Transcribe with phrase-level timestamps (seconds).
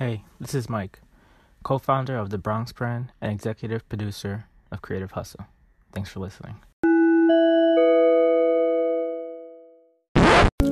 [0.00, 1.00] Hey, this is Mike,
[1.62, 5.44] co founder of the Bronx brand and executive producer of Creative Hustle.
[5.92, 6.56] Thanks for listening.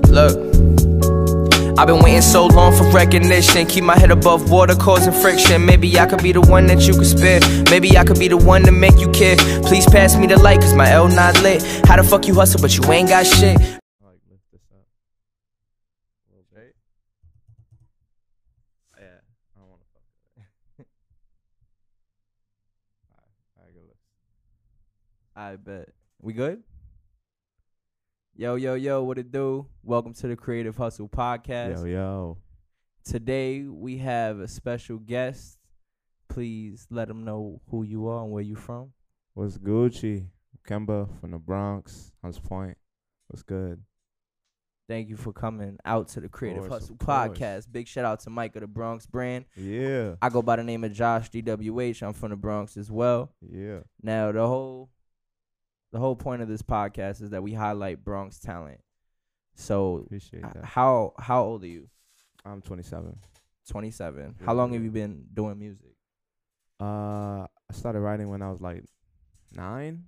[0.08, 0.34] Look,
[1.78, 3.66] I've been waiting so long for recognition.
[3.66, 5.66] Keep my head above water, causing friction.
[5.66, 7.40] Maybe I could be the one that you could spare.
[7.70, 9.36] Maybe I could be the one to make you care.
[9.64, 11.62] Please pass me the light, cause my L not lit.
[11.86, 13.58] How the fuck you hustle, but you ain't got shit?
[14.00, 14.86] like lift this up
[16.28, 16.74] a little bit.
[18.98, 19.04] Yeah,
[19.56, 20.44] I don't want to fuck with
[20.80, 20.88] it.
[23.12, 24.08] Alright, alright, good looks.
[25.38, 25.90] I bet.
[26.20, 26.64] We good?
[28.34, 29.68] Yo, yo, yo, what it do?
[29.84, 31.76] Welcome to the Creative Hustle Podcast.
[31.76, 32.38] Yo, yo.
[33.04, 35.58] Today we have a special guest.
[36.28, 38.90] Please let them know who you are and where you from.
[39.34, 40.26] What's Gucci?
[40.68, 42.76] Kemba from the Bronx, Hunts Point.
[43.28, 43.80] What's good?
[44.88, 46.96] Thank you for coming out to the Creative course, Hustle.
[46.96, 47.70] Podcast.
[47.70, 49.44] Big shout out to Mike of the Bronx brand.
[49.54, 52.02] Yeah, I go by the name of Josh DWH.
[52.02, 53.30] I'm from the Bronx as well.
[53.40, 53.82] yeah.
[54.02, 54.90] Now the whole
[55.92, 58.80] the whole point of this podcast is that we highlight Bronx talent.
[59.54, 60.64] So Appreciate that.
[60.64, 61.88] how how old are you?
[62.44, 63.16] I'm 27.
[63.68, 64.36] 27.
[64.44, 65.94] How long have you been doing music?
[66.80, 68.84] Uh, I started writing when I was like
[69.52, 70.04] nine.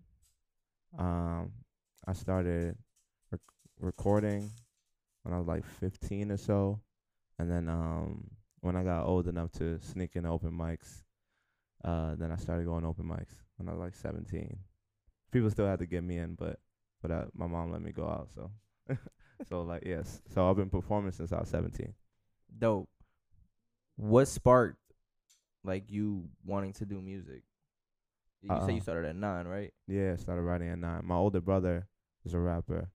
[0.99, 1.53] Um,
[2.07, 2.77] I started
[3.31, 3.41] rec-
[3.81, 4.51] recording
[5.23, 6.81] when I was like 15 or so,
[7.39, 8.25] and then um,
[8.61, 11.03] when I got old enough to sneak in open mics,
[11.85, 14.57] uh, then I started going open mics when I was like 17.
[15.31, 16.59] People still had to get me in, but
[17.03, 18.29] but uh, my mom let me go out.
[18.35, 18.51] So
[19.49, 21.95] so like yes, so I've been performing since I was 17.
[22.59, 22.89] Dope.
[23.97, 24.77] What sparked
[25.65, 27.43] like you wanting to do music?
[28.43, 28.81] You say you Uh-uh.
[28.81, 29.73] started at nine, right?
[29.87, 31.03] Yeah, I started writing at nine.
[31.05, 31.87] My older brother
[32.25, 32.91] is a rapper,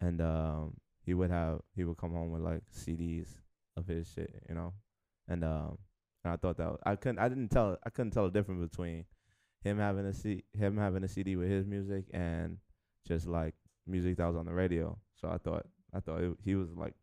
[0.00, 3.28] and um, he would have he would come home with like CDs
[3.76, 4.72] of his shit, you know,
[5.28, 5.76] and um,
[6.24, 9.04] and I thought that I couldn't I didn't tell I couldn't tell the difference between
[9.62, 12.58] him having a C him having a CD with his music and
[13.06, 13.54] just like
[13.86, 14.96] music that was on the radio.
[15.20, 16.94] So I thought I thought it, he was like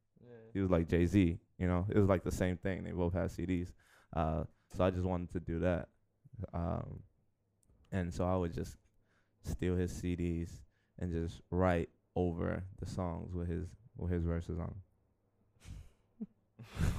[0.53, 2.83] he was like Jay Z, you know, it was like the same thing.
[2.83, 3.71] They both had CDs,
[4.15, 4.43] uh,
[4.75, 5.87] so I just wanted to do that,
[6.53, 6.99] um,
[7.91, 8.77] and so I would just
[9.43, 10.49] steal his CDs
[10.99, 13.67] and just write over the songs with his
[13.97, 14.73] with his verses on.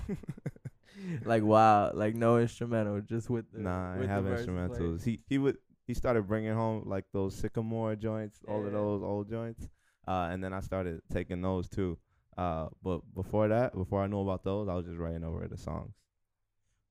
[1.25, 4.39] like wow, like no instrumental, just with the nah, I with the have played.
[4.49, 5.05] instrumentals.
[5.05, 8.67] He he would he started bringing home like those sycamore joints, all Yeah.
[8.67, 9.69] of those old joints,
[10.07, 11.99] uh, and then I started taking those too.
[12.37, 15.57] Uh, but before that, before I knew about those, I was just writing over the
[15.59, 15.95] songs.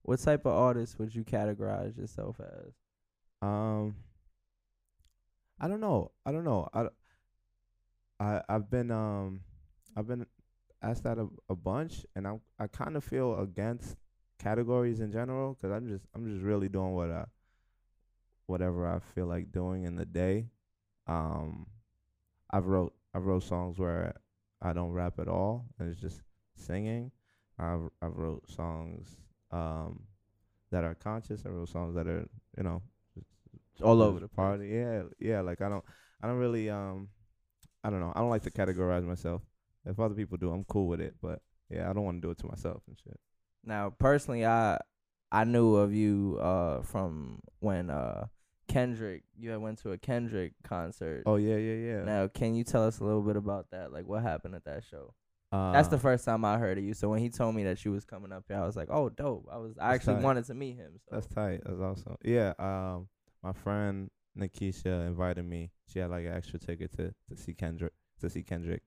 [0.01, 2.73] What type of artist would you categorize yourself as?
[3.41, 3.95] Um,
[5.59, 6.11] I don't know.
[6.25, 6.67] I don't know.
[6.73, 6.87] I,
[8.19, 9.41] I I've been um,
[9.95, 10.25] I've been
[10.81, 13.97] asked that a, a bunch, and I'm I kind of feel against
[14.39, 17.25] categories in general because I'm just I'm just really doing what I
[18.45, 20.47] whatever I feel like doing in the day.
[21.07, 21.67] Um,
[22.51, 24.15] I've wrote I've wrote songs where
[24.61, 26.23] I don't rap at all, and it's just
[26.55, 27.11] singing.
[27.59, 29.17] I've I've wrote songs
[29.51, 30.03] um
[30.71, 31.43] that are conscious.
[31.45, 32.27] I wrote songs that are
[32.57, 32.81] you know
[33.83, 34.69] All over the party.
[34.69, 35.41] Yeah, yeah.
[35.41, 35.83] Like I don't,
[36.21, 37.09] I don't really, um,
[37.83, 38.13] I don't know.
[38.15, 39.41] I don't like to categorize myself.
[39.87, 41.15] If other people do, I'm cool with it.
[41.21, 43.19] But yeah, I don't want to do it to myself and shit.
[43.63, 44.79] Now, personally, I
[45.31, 48.27] I knew of you uh from when uh
[48.67, 51.23] Kendrick you had went to a Kendrick concert.
[51.25, 52.03] Oh yeah, yeah, yeah.
[52.03, 53.91] Now, can you tell us a little bit about that?
[53.93, 55.13] Like, what happened at that show?
[55.53, 56.93] uh, That's the first time I heard of you.
[56.93, 59.07] So when he told me that you was coming up here, I was like, "Oh,
[59.09, 60.23] dope!" I was I actually tight.
[60.23, 60.99] wanted to meet him.
[61.09, 61.15] So.
[61.15, 61.61] That's tight.
[61.65, 62.17] That's awesome.
[62.23, 62.53] Yeah.
[62.59, 63.07] Um,
[63.41, 65.71] my friend Nikisha invited me.
[65.87, 68.83] She had like an extra ticket to to see Kendrick to see Kendrick.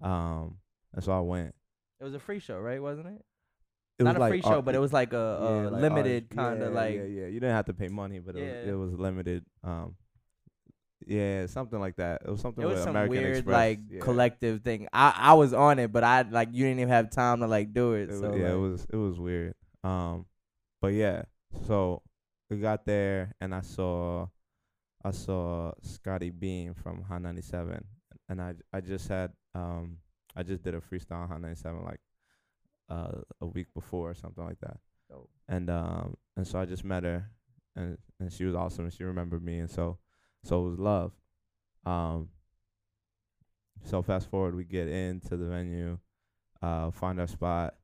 [0.00, 0.58] Um,
[0.94, 1.54] and so I went.
[2.00, 2.80] it was a free show, right?
[2.82, 3.24] Wasn't it?
[3.98, 5.68] It Not was a like free show, art- but it was like a, a yeah,
[5.70, 6.94] like limited kind of yeah, like.
[6.94, 7.26] yeah, yeah.
[7.26, 9.44] You didn't have to pay money, but it was it was limited.
[9.64, 9.96] Um,
[11.06, 12.22] yeah, something like that.
[12.24, 13.54] It was something It was some American weird Express.
[13.54, 14.00] like yeah.
[14.00, 14.88] collective thing.
[14.92, 17.72] I I was on it, but I like you didn't even have time to like
[17.72, 18.10] do it.
[18.10, 19.54] It so yeah, it was it was weird.
[19.82, 20.26] Um,
[20.80, 21.22] but yeah,
[21.66, 22.02] so
[22.50, 24.26] we got there and I saw
[25.04, 27.84] I saw Scottie Beam from Hot 97,
[28.28, 29.98] and I I just had um
[30.36, 32.00] I just did a freestyle on Hot 97 like
[32.90, 34.78] uh a week before or something like that.
[35.48, 37.30] And um and so I just met her
[37.76, 39.98] and and she was awesome and she remembered me and so
[40.44, 41.12] so it was love.
[41.84, 42.28] Um.
[43.84, 45.98] So fast forward, we get into the venue,
[46.60, 47.74] uh, find our spot,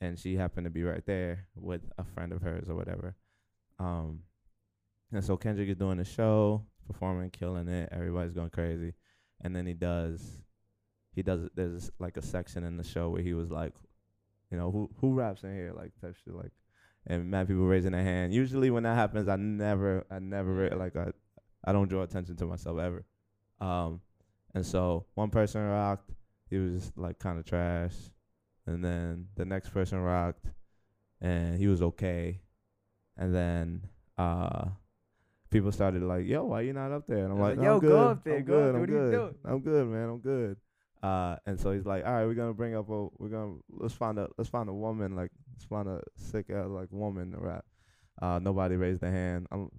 [0.00, 3.16] and she happened to be right there with a friend of hers or whatever.
[3.78, 4.20] Um,
[5.12, 7.88] and so Kendrick is doing the show, performing, killing it.
[7.92, 8.92] Everybody's going crazy,
[9.40, 10.42] and then he does,
[11.14, 11.48] he does.
[11.54, 13.74] There's like a section in the show where he was like,
[14.50, 16.52] you know, who who raps in here, like type shit, like,
[17.06, 18.32] and mad people raising their hand.
[18.32, 21.12] Usually when that happens, I never, I never like I,
[21.64, 23.04] I don't draw attention to myself ever.
[23.60, 24.00] Um,
[24.54, 26.10] and so one person rocked,
[26.48, 27.94] he was just like kind of trash,
[28.66, 30.46] and then the next person rocked,
[31.20, 32.40] and he was okay,
[33.16, 33.82] and then
[34.16, 34.66] uh,
[35.50, 37.80] people started like, "Yo, why you not up there?" And I'm like, "No, "Yo, I'm
[37.80, 38.06] go good.
[38.10, 38.58] up there, I'm go good.
[38.58, 38.74] up there.
[38.74, 39.12] I'm What are you good.
[39.12, 40.08] doing?" I'm good, man.
[40.08, 40.56] I'm good."
[41.02, 43.94] Uh, and so he's like, "All right, we're gonna bring up a, we're gonna let's
[43.94, 47.38] find a, let's find a woman, like let's find a sick ass like woman to
[47.38, 47.64] rap."
[48.20, 49.46] Uh, nobody raised their hand.
[49.52, 49.70] I'm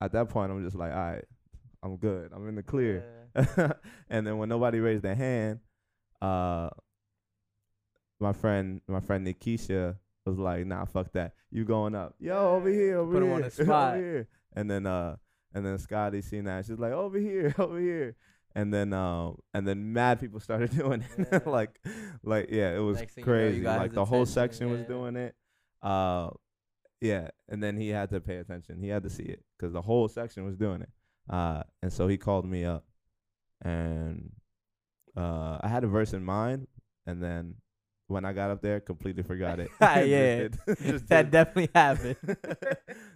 [0.00, 1.24] at that point, I'm just like, "All right,
[1.82, 2.32] I'm good.
[2.34, 3.02] I'm in the clear."
[4.10, 5.60] and then when nobody raised their hand,
[6.20, 6.68] uh,
[8.20, 11.34] my friend, my friend Nikisha was like, "Nah, fuck that.
[11.50, 12.14] You going up?
[12.20, 13.94] Yo, over here, over Put him on the spot.
[13.94, 14.28] over here."
[14.58, 15.14] And then, uh,
[15.54, 16.66] and then Scottie seen that.
[16.66, 18.16] She's like, "Over here, over here."
[18.56, 21.28] And then, um, and then mad people started doing it.
[21.30, 21.40] Yeah.
[21.46, 21.78] like,
[22.24, 23.62] like, yeah, it was thing you know, you crazy.
[23.62, 25.36] like the whole section was doing it.
[25.80, 26.30] Uh,
[27.00, 28.80] yeah, and then he had to pay attention.
[28.80, 30.90] He had to see it because the whole section was doing it.
[31.30, 32.84] Uh, and so he called me up,
[33.62, 34.32] and
[35.16, 36.66] uh, I had a verse in mind,
[37.06, 37.54] and then
[38.08, 39.70] when I got up there, completely forgot it.
[39.80, 42.16] Yeah, Just did- just that did- definitely happened.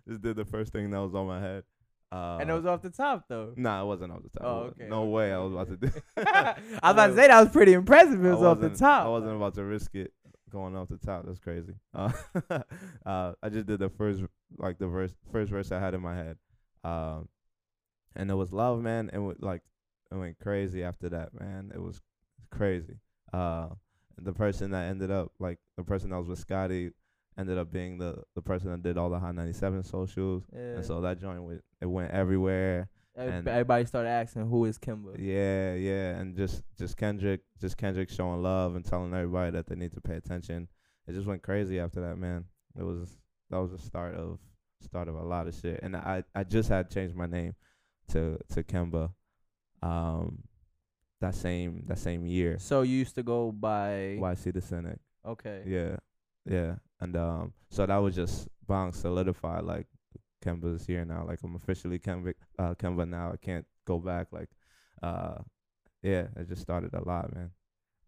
[0.09, 1.65] just did the first thing that was on my head.
[2.11, 3.55] Uh, and it was off the top though.
[3.56, 4.47] Nah, it wasn't off the top.
[4.47, 5.91] Oh, okay, No okay, way I was about to do.
[6.19, 8.23] I was about to say that was pretty impressive.
[8.25, 9.06] It was off the top.
[9.06, 10.12] I wasn't about to risk it
[10.50, 11.25] going off the top.
[11.25, 11.73] That's crazy.
[11.95, 12.12] Uh,
[13.06, 14.23] uh, I just did the first,
[14.59, 16.37] like the verse, first verse I had in my head,
[16.85, 17.29] um,
[18.15, 19.09] and it was love, man.
[19.11, 19.62] And it like
[20.11, 21.73] it went crazy after that, man.
[21.75, 22.03] It was
[22.50, 22.99] crazy.
[23.33, 23.69] Uh,
[24.19, 26.91] the person that ended up like the person that was with Scottie
[27.38, 30.76] ended up being the the person that did all the Hot 97 socials, Yeah.
[30.76, 32.88] and so that joint went it went everywhere.
[33.14, 35.17] Every- and- everybody started asking who is Kemba.
[35.19, 39.75] Yeah, yeah, and just just Kendrick, just Kendrick showing love and telling everybody that they
[39.75, 40.69] need to pay attention.
[41.06, 42.44] It just went crazy after that, man.
[42.79, 43.19] It was
[43.50, 44.38] that was the start of
[44.81, 47.55] start of a lot of shit, and I I just had changed my name
[48.09, 49.12] to to Kemba,
[49.82, 50.43] um,
[51.23, 52.59] that same that same year.
[52.59, 54.99] So you used to go by YC the Cynic.
[55.25, 55.63] okay.
[55.67, 55.97] Yeah,
[56.45, 59.65] yeah, and um, so that was just bong solidified.
[59.65, 59.87] Like
[60.45, 61.25] Kemba's here now.
[61.27, 63.33] Like I'm officially Kemba, uh, Kemba now.
[63.33, 64.29] I can't go back.
[64.33, 64.51] Like,
[65.03, 65.39] uh,
[66.03, 67.51] yeah, it just started a lot, man.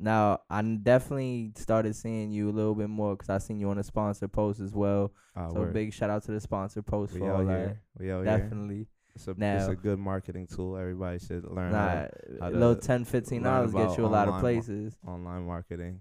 [0.00, 3.76] Now I definitely started seeing you a little bit more because I seen you on
[3.76, 5.12] the sponsor post as well.
[5.36, 7.80] Uh, so big shout out to the sponsor post we for all here.
[7.96, 8.50] We out that.
[8.50, 8.86] here.
[9.14, 10.76] It's a it's a good marketing tool.
[10.76, 12.06] Everybody should learn Nah,
[12.40, 14.96] how little 10 15 learn dollars about get you a lot of places.
[15.06, 16.00] online marketing.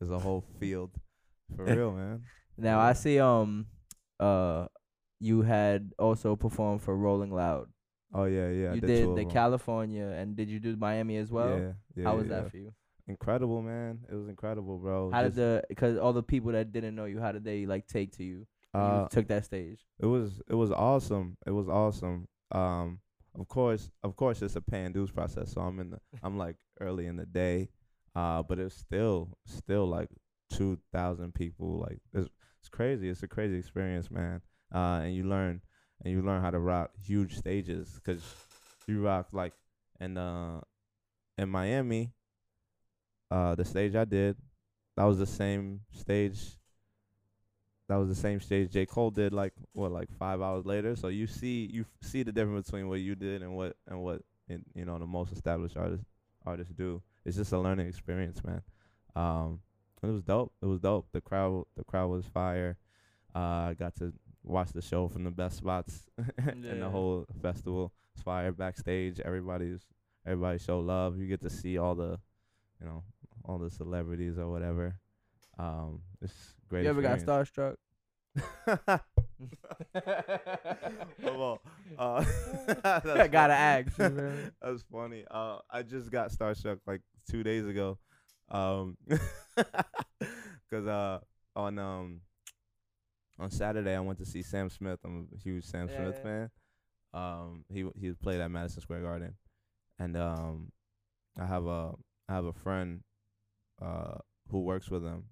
[0.00, 0.90] Is a whole field
[1.56, 2.22] for real, man.
[2.58, 3.66] Now I see um
[4.18, 4.66] uh
[5.20, 7.68] you had also performed for Rolling Loud.
[8.12, 8.74] Oh yeah, yeah.
[8.74, 9.24] You did of the.
[9.24, 11.58] California and did you do Miami as well?
[11.58, 12.04] Yeah, yeah.
[12.04, 12.40] How was yeah.
[12.40, 12.72] that for you?
[13.06, 14.00] Incredible, man.
[14.10, 15.10] It was incredible, bro.
[15.10, 17.66] How Just- did the because all the people that didn't know you, how did they
[17.66, 18.46] like take to you?
[18.74, 19.80] uh, you took that stage.
[19.98, 21.36] It was it was awesome.
[21.46, 22.28] It was awesome.
[22.52, 23.00] Um,
[23.38, 25.52] of course, of course, it's a pay and dues process.
[25.52, 27.68] So I'm in the I'm like early in the day,
[28.14, 30.08] uh, but it's still still like
[30.50, 31.80] two thousand people.
[31.80, 32.28] Like it's
[32.60, 33.08] it's crazy.
[33.08, 34.40] It's a crazy experience, man.
[34.74, 35.60] Uh, and you learn
[36.04, 38.22] and you learn how to rock huge stages because
[38.86, 39.52] you rock like
[40.00, 40.60] in uh
[41.38, 42.12] in Miami.
[43.30, 44.36] Uh, the stage I did,
[44.96, 46.56] that was the same stage
[47.90, 48.86] that was the same stage J.
[48.86, 50.94] Cole did like what like five hours later.
[50.94, 54.00] So you see you f- see the difference between what you did and what and
[54.00, 56.06] what in, you know the most established artists
[56.46, 57.02] artists do.
[57.24, 58.62] It's just a learning experience, man.
[59.16, 59.60] Um,
[60.02, 60.52] it was dope.
[60.62, 61.08] It was dope.
[61.12, 62.78] The crowd the crowd was fire.
[63.34, 63.38] Uh,
[63.70, 64.12] I got to
[64.44, 66.06] watch the show from the best spots
[66.52, 66.74] in Yeah.
[66.74, 67.92] the whole festival.
[68.14, 69.18] It's fire backstage.
[69.20, 69.80] Everybody's
[70.24, 71.18] everybody show love.
[71.18, 72.18] You get to see all the
[72.80, 73.02] you know
[73.44, 74.94] all the celebrities or whatever.
[75.60, 76.84] Um, it's great.
[76.84, 77.76] you ever got starstruck?
[81.22, 81.58] Come on.
[81.98, 82.24] Uh,
[82.84, 83.52] I gotta funny.
[83.52, 83.98] ask.
[83.98, 84.52] you?
[84.62, 85.24] That's funny.
[85.30, 87.98] Uh, I just got starstruck like two days ago.
[88.50, 88.96] Um,
[90.70, 91.18] cause uh
[91.54, 92.20] on um
[93.38, 94.98] on Saturday I went to see Sam Smith.
[95.04, 96.50] I'm a huge Sam Yeah, Smith fan.
[97.12, 99.34] Um, he he played at Madison Square Garden,
[99.98, 100.72] and um,
[101.38, 101.92] I have a
[102.28, 103.02] I have a friend
[103.82, 104.18] uh
[104.50, 105.24] who works with him.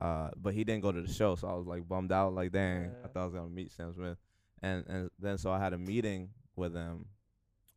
[0.00, 2.34] Uh, but he didn't go to the show, so I was like bummed out.
[2.34, 4.18] Like, dang, I thought I was gonna meet Sam Smith,
[4.62, 7.06] and and then so I had a meeting with him,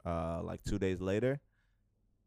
[0.05, 1.39] uh, like two days later,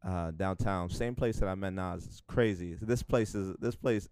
[0.05, 2.05] uh, downtown, same place that I met Nas.
[2.05, 2.77] It's crazy.
[2.81, 4.07] This place is this place.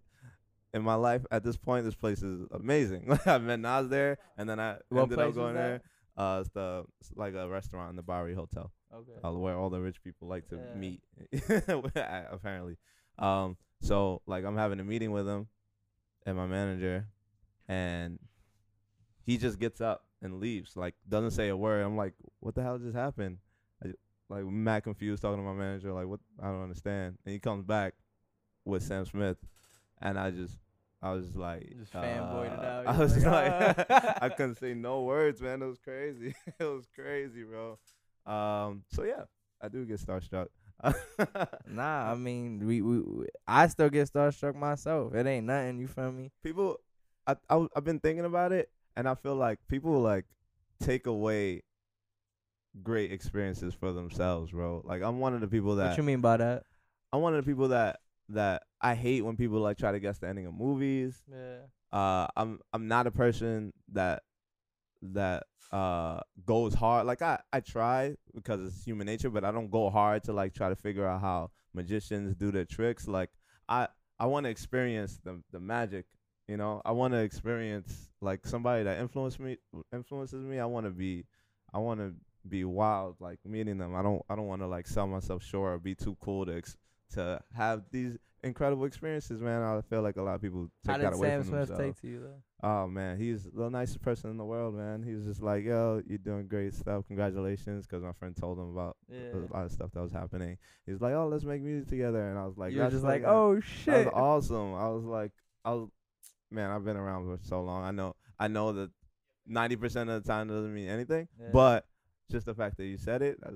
[0.73, 3.17] In my life, at this point, this place is amazing.
[3.25, 5.81] I met Nas there, and then I What ended up going there.
[6.17, 9.11] Uh, it's the it's like a restaurant in the Bowery Hotel Okay.
[9.23, 10.73] uh, where all the rich people like to Yeah.
[10.75, 11.01] meet
[12.31, 12.77] apparently
[13.19, 15.47] um so like i'm having a meeting with him
[16.27, 17.07] and my manager
[17.67, 18.19] and
[19.25, 21.81] he just gets up and leaves, like doesn't say a word.
[21.81, 23.37] I'm like, what the hell just happened?
[23.83, 23.93] I,
[24.29, 26.19] like mad confused, talking to my manager, like what?
[26.41, 27.17] I don't understand.
[27.25, 27.93] And he comes back
[28.65, 29.37] with Sam Smith,
[30.01, 30.57] and I just,
[31.01, 32.87] I was just like, Just fanboyed it uh, out.
[32.87, 35.61] I You're was just like, like, "Ah." I couldn't say no words, man.
[35.61, 36.35] It was crazy.
[36.59, 37.77] it was crazy, bro.
[38.25, 39.23] Um, so yeah,
[39.61, 40.47] I do get starstruck.
[41.67, 45.13] Nah, I mean, we, we, we I still get starstruck myself.
[45.13, 45.79] It ain't nothing.
[45.79, 46.31] You feel me?
[46.43, 46.79] people
[47.25, 50.25] I I've been thinking about it and I feel like people like
[50.79, 51.63] take away
[52.83, 54.81] great experiences for themselves, bro.
[54.85, 56.63] Like I'm one of the people that What you mean by that?
[57.11, 60.19] I'm one of the people that that I hate when people like try to guess
[60.19, 61.21] the ending of movies.
[61.31, 61.97] Yeah.
[61.97, 64.23] Uh I'm I'm not a person that
[65.13, 67.05] that uh goes hard.
[67.05, 70.53] Like I I try because it's human nature, but I don't go hard to like
[70.53, 73.07] try to figure out how magicians do their tricks.
[73.07, 73.29] Like
[73.67, 73.87] I
[74.19, 76.05] I want to experience the the magic.
[76.47, 79.57] You know, I want to experience like somebody that influenced me
[79.93, 80.59] influences me.
[80.59, 81.25] I want to be
[81.73, 82.13] I want to
[82.47, 83.95] be wild like meeting them.
[83.95, 86.55] I don't I don't want to like sell myself short or be too cool to
[86.55, 86.77] ex-
[87.13, 89.61] to have these incredible experiences, man.
[89.61, 91.67] I feel like a lot of people take How that did away Sam from Smith
[91.67, 91.95] themselves.
[91.99, 92.41] take to you though?
[92.63, 95.03] Oh man, he's the nicest person in the world, man.
[95.03, 97.05] He was just like, "Yo, you're doing great stuff.
[97.07, 99.33] Congratulations!" Because my friend told him about Yeah.
[99.35, 100.57] a lot of stuff that was happening.
[100.87, 103.03] He's like, "Oh, let's make music together," and I was like, you were "That's just
[103.05, 104.05] like, fucking- oh that shit.
[104.05, 104.13] was
[104.51, 105.31] awesome." I was like,
[105.63, 105.89] "I was,
[106.49, 107.83] man, I've been around for so long.
[107.83, 108.89] I know, I know that
[109.45, 111.49] ninety percent of the time doesn't mean anything, Yeah.
[111.53, 111.85] but
[112.31, 113.55] just the fact that you said it, that's,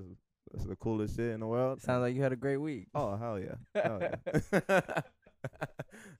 [0.52, 2.86] that's the coolest shit in the world." Sounds like you had a great week.
[2.94, 4.80] Oh hell yeah, hell yeah,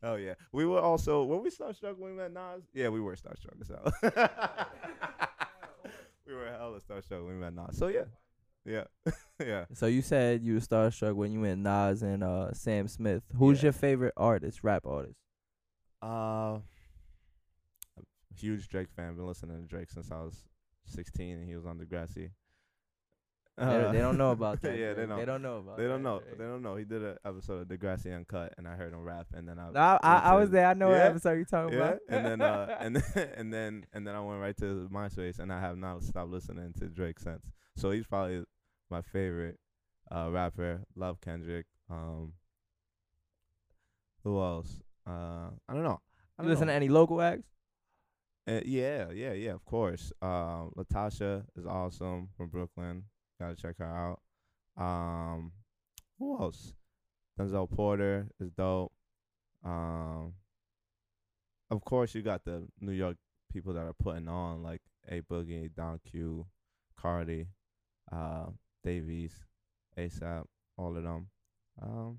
[0.03, 0.35] hell yeah.
[0.53, 2.63] We were also were we starstruck when we met Nas?
[2.75, 3.93] Yeah, we were starstruck as hell.
[6.27, 7.77] we were hella starstruck when we met Nas.
[7.79, 8.05] So yeah,
[8.65, 8.85] yeah,
[9.41, 9.65] yeah.
[9.75, 13.23] So you said you were starstruck when you met Nas and uh Sam Smith.
[13.37, 13.67] Who's Yeah.
[13.67, 15.19] your favorite artist, rap artist?
[16.03, 16.61] Uh, I'm
[18.01, 19.15] a huge Drake fan.
[19.15, 20.37] Been listening to Drake since I was
[20.87, 22.31] 16, and he was on Degrassi.
[23.59, 24.79] They, don't- they don't know Uh, about that.
[24.79, 25.19] yeah, they don't.
[25.19, 25.77] They don't know about.
[25.77, 26.21] They don't that, know.
[26.21, 26.39] Drake.
[26.39, 26.77] They don't know.
[26.77, 29.71] He did an episode of Degrassi Uncut, and I heard him rap, and then I.
[29.71, 30.67] No, I, I, I was there.
[30.67, 31.99] I know what episode you talking Yeah, about.
[32.09, 35.53] and then uh, and then and then and then I went right to MySpace, and
[35.53, 37.45] I have not stopped listening to Drake since.
[37.77, 38.43] So he's probably
[38.91, 39.59] my favorite
[40.11, 40.85] uh, rapper.
[40.97, 41.67] Love Kendrick.
[41.91, 42.33] Um,
[44.25, 44.79] who else?
[45.07, 46.01] Uh, I don't know.
[46.39, 46.73] I you don't listen know.
[46.73, 47.49] to any local acts?
[48.49, 49.53] Uh, yeah, yeah, yeah.
[49.53, 50.13] Of course.
[50.23, 53.05] Um, Latasha is awesome from Brooklyn.
[53.43, 54.21] Gotta check her out.
[54.81, 55.51] Um,
[56.19, 56.75] who else?
[57.37, 58.93] Denzel Porter is dope.
[59.65, 60.35] Um,
[61.69, 63.17] of course, you got the New York
[63.53, 66.47] people that are putting on like A Boogie, Don Q,
[66.97, 67.49] Cardi,
[68.13, 68.47] uh,
[68.85, 69.35] Dave East,
[69.99, 70.45] ASAP,
[70.77, 71.27] all of them.
[71.81, 72.19] Um,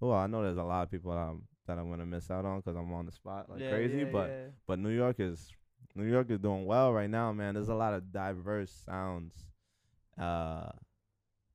[0.00, 2.46] well, I know there's a lot of people that I'm, that I'm gonna miss out
[2.46, 4.30] on 'cause I'm on the spot like crazy, but
[4.66, 5.52] but New York is
[5.94, 7.54] New York is doing well right now, man.
[7.54, 9.34] There's a lot of diverse sounds,
[10.20, 10.70] uh,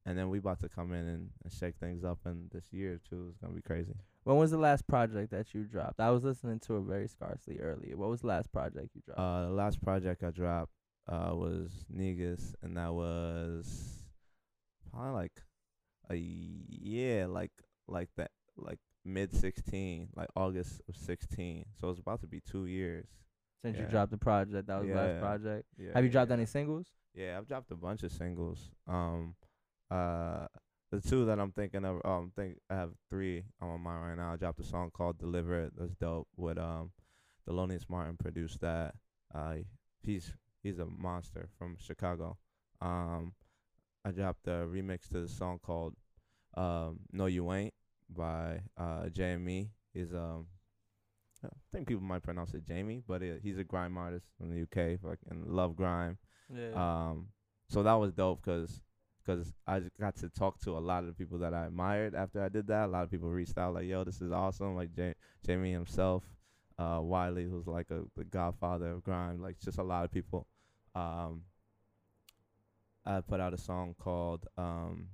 [0.05, 2.19] and then we about to come in and, and shake things up.
[2.25, 3.93] And this year too is gonna be crazy.
[4.23, 5.99] when was the last project that you dropped?
[5.99, 7.97] I was listening to it very scarcely earlier.
[7.97, 9.19] What was the last project you dropped?
[9.19, 10.71] Uh, the last project I dropped
[11.07, 14.03] uh was Negus, and that was
[14.91, 15.41] probably like
[16.09, 17.51] a yeah, like
[17.87, 21.65] like that like mid sixteen, like August of sixteen.
[21.79, 23.07] So it's about to be two years.
[23.63, 25.67] Since you dropped the project, that was the last project.
[25.77, 25.91] Yeah.
[25.93, 26.37] Have you dropped yeah.
[26.37, 26.87] any singles?
[27.13, 28.71] Yeah, I've dropped a bunch of singles.
[28.87, 29.35] Um,
[29.89, 30.47] uh,
[30.91, 34.17] the two that I'm thinking of, um, think I have three on my mind right
[34.17, 34.33] now.
[34.33, 36.27] I dropped a song called "Deliver It." That's dope.
[36.37, 36.91] With um,
[37.47, 38.95] Thelonious Martin produced that.
[39.33, 39.55] Uh,
[40.03, 42.37] he's he's a monster from Chicago.
[42.81, 43.33] Um,
[44.05, 45.95] I dropped a remix to the song called
[46.55, 47.73] um, "No You Ain't"
[48.09, 49.69] by uh JME.
[49.93, 50.47] He's um.
[51.43, 54.61] I think people might pronounce it Jamie, but it, he's a grime artist from the
[54.61, 56.19] UK, like and love grime.
[56.55, 57.09] Yeah.
[57.09, 57.27] Um,
[57.69, 58.81] so that was dope because
[59.25, 62.15] cause I just got to talk to a lot of the people that I admired
[62.15, 62.85] after I did that.
[62.85, 65.13] A lot of people reached out like, "Yo, this is awesome!" Like ja-
[65.45, 66.23] Jamie himself,
[66.77, 69.41] uh, Wiley, who's like a the godfather of grime.
[69.41, 70.47] Like just a lot of people.
[70.95, 71.43] Um,
[73.05, 75.07] I put out a song called um,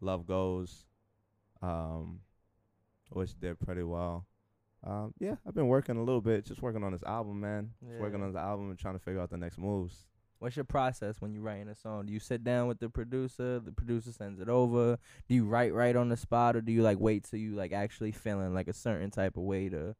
[0.00, 0.86] "Love Goes,"
[1.62, 2.20] um,
[3.10, 4.26] which did pretty well.
[4.84, 7.70] Um, yeah, I've been working a little bit, just working on this album, man.
[7.82, 10.06] Just working on this album and trying to figure out the next moves.
[10.40, 12.06] What's your process when you're writing a song?
[12.06, 13.58] Do you sit down with the producer?
[13.58, 14.98] The producer sends it over.
[15.28, 17.72] Do you write right on the spot, or do you like wait till you like
[17.72, 19.96] actually feeling like a certain type of way to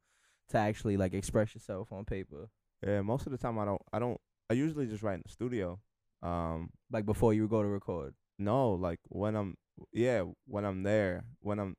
[0.50, 2.49] to actually like express yourself on paper,
[2.87, 3.83] Yeah, most of the time I don't.
[3.92, 4.18] I don't.
[4.49, 5.78] I usually just write in the studio.
[6.23, 8.14] Um, like before you go to record?
[8.38, 9.57] no, like when I'm,
[9.92, 11.76] yeah, when I'm there, when I'm,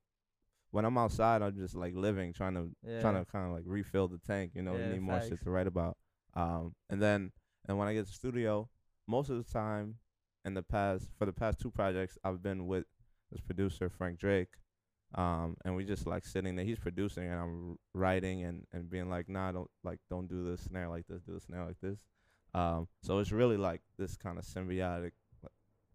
[0.72, 3.00] when I'm outside, I'm just like living, trying to, Yeah.
[3.02, 4.52] trying to kind of like refill the tank.
[4.56, 5.98] You know, Yeah, you need more shit to write about.
[6.36, 7.32] Um, and then,
[7.70, 8.68] and when I get to the studio,
[9.08, 9.96] most of the time,
[10.44, 12.86] in the past for the past two projects, I've been with
[13.32, 14.50] this producer Frank Drake,
[15.14, 16.66] um, and we just like sitting there.
[16.66, 20.58] He's producing, and I'm writing and and being like, nah, don't like don't do the
[20.58, 22.00] snare like this, do the snare like this.
[22.56, 25.12] Um, so it's really like this kind of symbiotic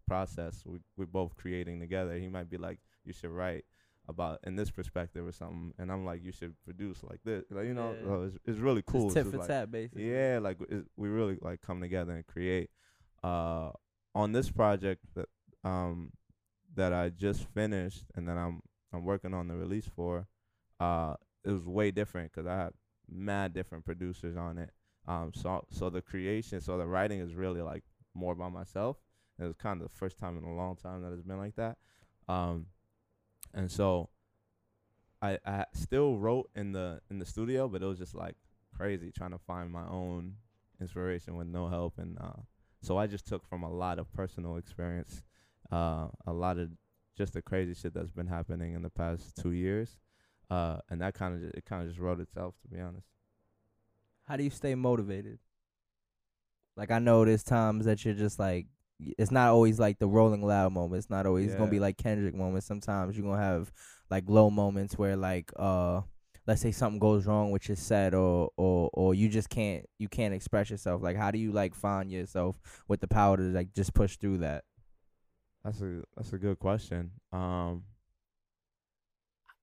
[0.07, 0.63] process.
[0.65, 2.13] We we're both creating together.
[2.17, 3.65] He might be like, you should write
[4.07, 7.43] about in this perspective or something, and I'm like, you should produce like this.
[7.49, 8.05] Like you know, Yeah.
[8.05, 9.09] so it's it's really cool.
[9.09, 10.11] Tit It's for like- tat, basically.
[10.11, 10.57] yeah, like
[10.95, 12.69] we really like come together and create.
[13.23, 13.71] Uh,
[14.13, 15.27] on this project that
[15.63, 16.11] um
[16.75, 18.61] that I just finished and that I'm
[18.93, 20.27] I'm working on the release for,
[20.79, 22.73] uh, it was way different because I had
[23.09, 24.71] mad different producers on it.
[25.07, 27.83] Um, so so the creation, so the writing is really like
[28.13, 28.97] more by myself.
[29.39, 31.55] It was kind of the first time in a long time that it's been like
[31.57, 31.77] that.
[32.29, 32.67] Um,
[33.55, 34.09] and so
[35.21, 38.35] I I still wrote in the in the studio, but it was just like
[38.77, 40.35] crazy trying to find my own
[40.79, 41.97] inspiration with no help.
[41.97, 42.41] And uh
[42.81, 45.23] so I just took from a lot of personal experience
[45.71, 46.69] uh a lot of
[47.17, 49.97] just the crazy shit that's been happening in the past 2 years.
[50.49, 53.07] Uh and that kind of it kind of just wrote itself to be honest.
[54.27, 55.39] How do you stay motivated?
[56.75, 58.67] Like I know there's times that you're just like
[58.99, 60.97] it's not always like the rolling loud moment.
[60.99, 62.67] It's not always gonna be like Kendrick moments.
[62.67, 63.71] Sometimes you're gonna have
[64.09, 66.01] like low moments where like uh
[66.47, 70.07] let's say something goes wrong with your set or or or you just can't you
[70.07, 71.01] can't express yourself.
[71.01, 74.39] Like how do you like find yourself with the power to like just push through
[74.39, 74.63] that?
[75.63, 77.11] That's a that's a good question.
[77.33, 77.83] Um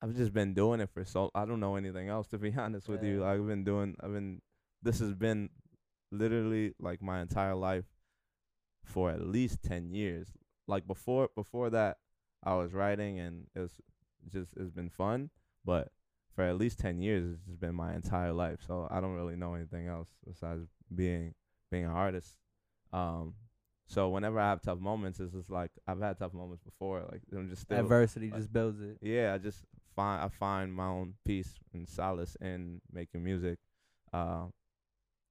[0.02, 2.88] I've just been doing it for so I don't know anything else to be honest
[2.88, 3.22] with you.
[3.22, 3.30] Yeah.
[3.30, 4.42] I've been doing I've been
[4.82, 5.48] this has been
[6.10, 7.84] literally like my entire life
[8.84, 10.28] for at least 10 years.
[10.66, 11.98] Like before before that
[12.44, 13.80] I was writing and it's
[14.32, 15.30] just it's been fun,
[15.64, 15.88] but
[16.34, 18.60] for at least 10 years it's just been my entire life.
[18.66, 21.34] So I don't really know anything else besides being
[21.70, 22.36] being an artist.
[22.92, 23.34] Um
[23.88, 27.02] so whenever I have tough moments, it's just like I've had tough moments before.
[27.10, 28.98] Like I'm just still Adversity like- just builds it.
[29.02, 29.34] yeah.
[29.34, 29.64] I just
[29.94, 33.58] find I find my own peace and solace in making music.
[34.12, 34.46] Uh,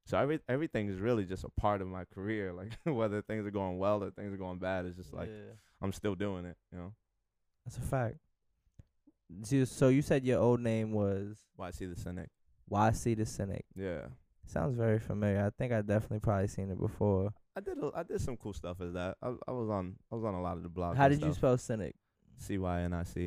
[0.05, 2.53] so every everything is really just a part of my career.
[2.61, 5.53] Like whether things are going well or things are going bad, it's just like Yeah.
[5.81, 6.57] I'm still doing it.
[6.71, 6.93] You know.
[7.65, 8.17] That's a fact.
[9.43, 12.29] So- So you said your old name was Why I see the cynic.
[12.69, 13.65] YC the Cynic.
[13.75, 14.07] Yeah.
[14.45, 15.45] Sounds very familiar.
[15.45, 17.33] I think I definitely probably seen it before.
[17.55, 19.17] I did a, I did some cool stuff as that.
[19.21, 20.95] I I was on I was on a lot of the blogs.
[20.95, 21.95] How and did you spell Cynic?
[22.37, 23.23] C Y N I C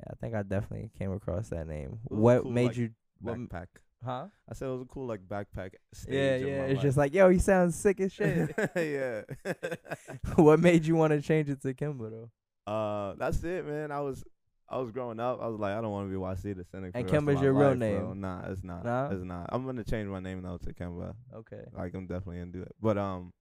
[0.00, 1.98] Yeah, I think I definitely came across that name.
[2.04, 2.90] What cool, made like, you?
[3.22, 3.66] Backpack?
[4.04, 4.26] huh?
[4.48, 6.14] I said it was a cool like backpack stage.
[6.14, 6.62] Yeah, yeah.
[6.64, 8.54] It's just like, yo, he sounds sick as shit.
[8.76, 9.22] yeah.
[10.36, 12.72] what made you want to change it to Kemba though?
[12.72, 13.90] Uh, that's it, man.
[13.90, 14.24] I was,
[14.68, 15.40] I was growing up.
[15.42, 16.92] I was like, I don't want to be YC the cynic.
[16.94, 18.08] And the rest of Kemba's my your real life, bro.
[18.08, 18.20] name?
[18.20, 18.84] Nah, it's not.
[18.84, 19.10] Nah?
[19.10, 19.46] It's not.
[19.50, 21.14] I'm gonna change my name though to Kemba.
[21.34, 21.64] Okay.
[21.76, 22.74] Like I'm definitely gonna do it.
[22.80, 23.32] But um,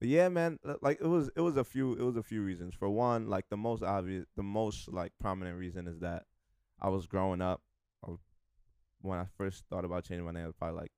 [0.00, 0.58] but yeah, man.
[0.82, 2.74] Like it was, it was a few, it was a few reasons.
[2.78, 6.24] For one, like the most obvious, the most like prominent reason is that
[6.80, 7.60] I was growing up.
[9.00, 10.92] When I first thought about changing my name, I was probably like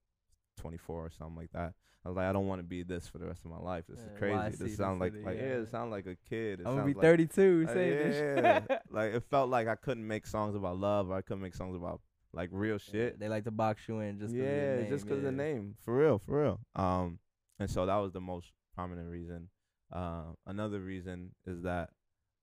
[0.59, 1.75] 24 or something like that.
[2.05, 3.85] I was like, I don't want to be this for the rest of my life.
[3.87, 4.57] This is crazy.
[4.57, 5.55] This sounds like like yeah, yeah.
[5.57, 6.61] it sounds like a kid.
[6.61, 8.81] It I'm gonna be sounds like- 32 uh, saying this yeah, shit.
[8.91, 11.77] like it felt like I couldn't make songs about love or I couldn't make songs
[11.77, 12.01] about
[12.33, 13.21] like real Yeah, shit.
[13.21, 15.25] They like to box you in just 'cause of your yeah, name, just because of
[15.25, 16.61] the name, for real, for real.
[16.75, 17.19] Um,
[17.59, 19.51] and so that was the most prominent reason.
[19.93, 21.91] Uh, another reason is that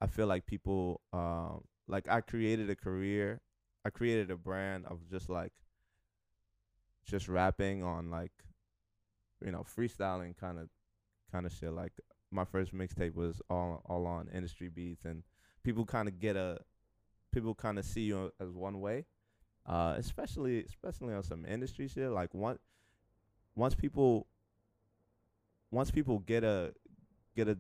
[0.02, 3.42] I feel like people, um, like I created a career,
[3.88, 5.54] I created a brand of just like,
[7.06, 8.34] just rapping on like,
[9.44, 10.70] you know, freestyling kind of,
[11.32, 11.72] kind of shit.
[11.72, 11.94] Like
[12.32, 15.24] my first mixtape was all all on industry beats, and
[15.64, 16.60] people kind of get a,
[17.34, 19.06] people kind of see you as one way
[19.68, 22.10] uh, especially especially on some industry shit.
[22.10, 22.58] Like one,
[23.56, 24.28] once people,
[25.72, 26.74] once people get a
[27.36, 27.58] get a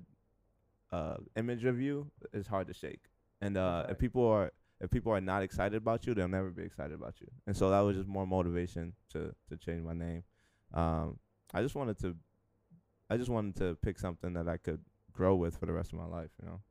[0.91, 3.01] uh, image of you, it's hard to shake.
[3.41, 6.63] And uh, if people are if people are not excited about you, they'll never be
[6.63, 7.27] excited about you.
[7.47, 10.23] And so that was just more motivation to to change my name.
[10.73, 11.19] Um,
[11.53, 12.15] I just wanted to,
[13.09, 14.81] I just wanted to pick something that I could
[15.13, 16.29] grow with for the rest of my life.
[16.41, 16.61] You know.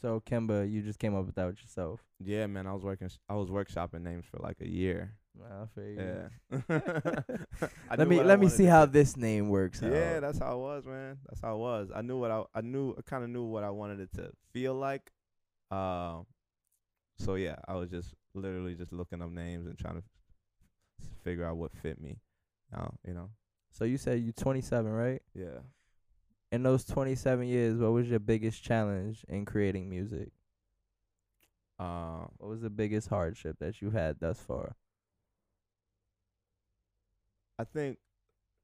[0.00, 2.00] So Kemba, you just came up with that with yourself.
[2.18, 2.66] Yeah, man.
[2.66, 3.08] I was working.
[3.28, 5.14] I was workshopping names for like a year.
[5.38, 6.28] Nah, I.
[6.50, 7.68] Yeah.
[7.96, 9.80] Let me let me see how this name works.
[9.82, 10.20] Yeah, out.
[10.22, 11.18] that's how it was, man.
[11.26, 11.90] That's how it was.
[11.94, 12.94] I knew what I I knew.
[12.98, 15.10] I kind of knew what I wanted it to feel like.
[15.70, 16.26] Um.
[17.18, 20.02] So yeah, I was just literally just looking up names and trying to
[21.02, 22.18] f- figure out what fit me.
[22.72, 23.30] Now, you know.
[23.70, 25.22] So you said you're 27, right?
[25.34, 25.60] Yeah.
[26.52, 30.30] In those 27 years, what was your biggest challenge in creating music?
[31.78, 34.76] Uh, What was the biggest hardship that you had thus far?
[37.58, 37.98] I think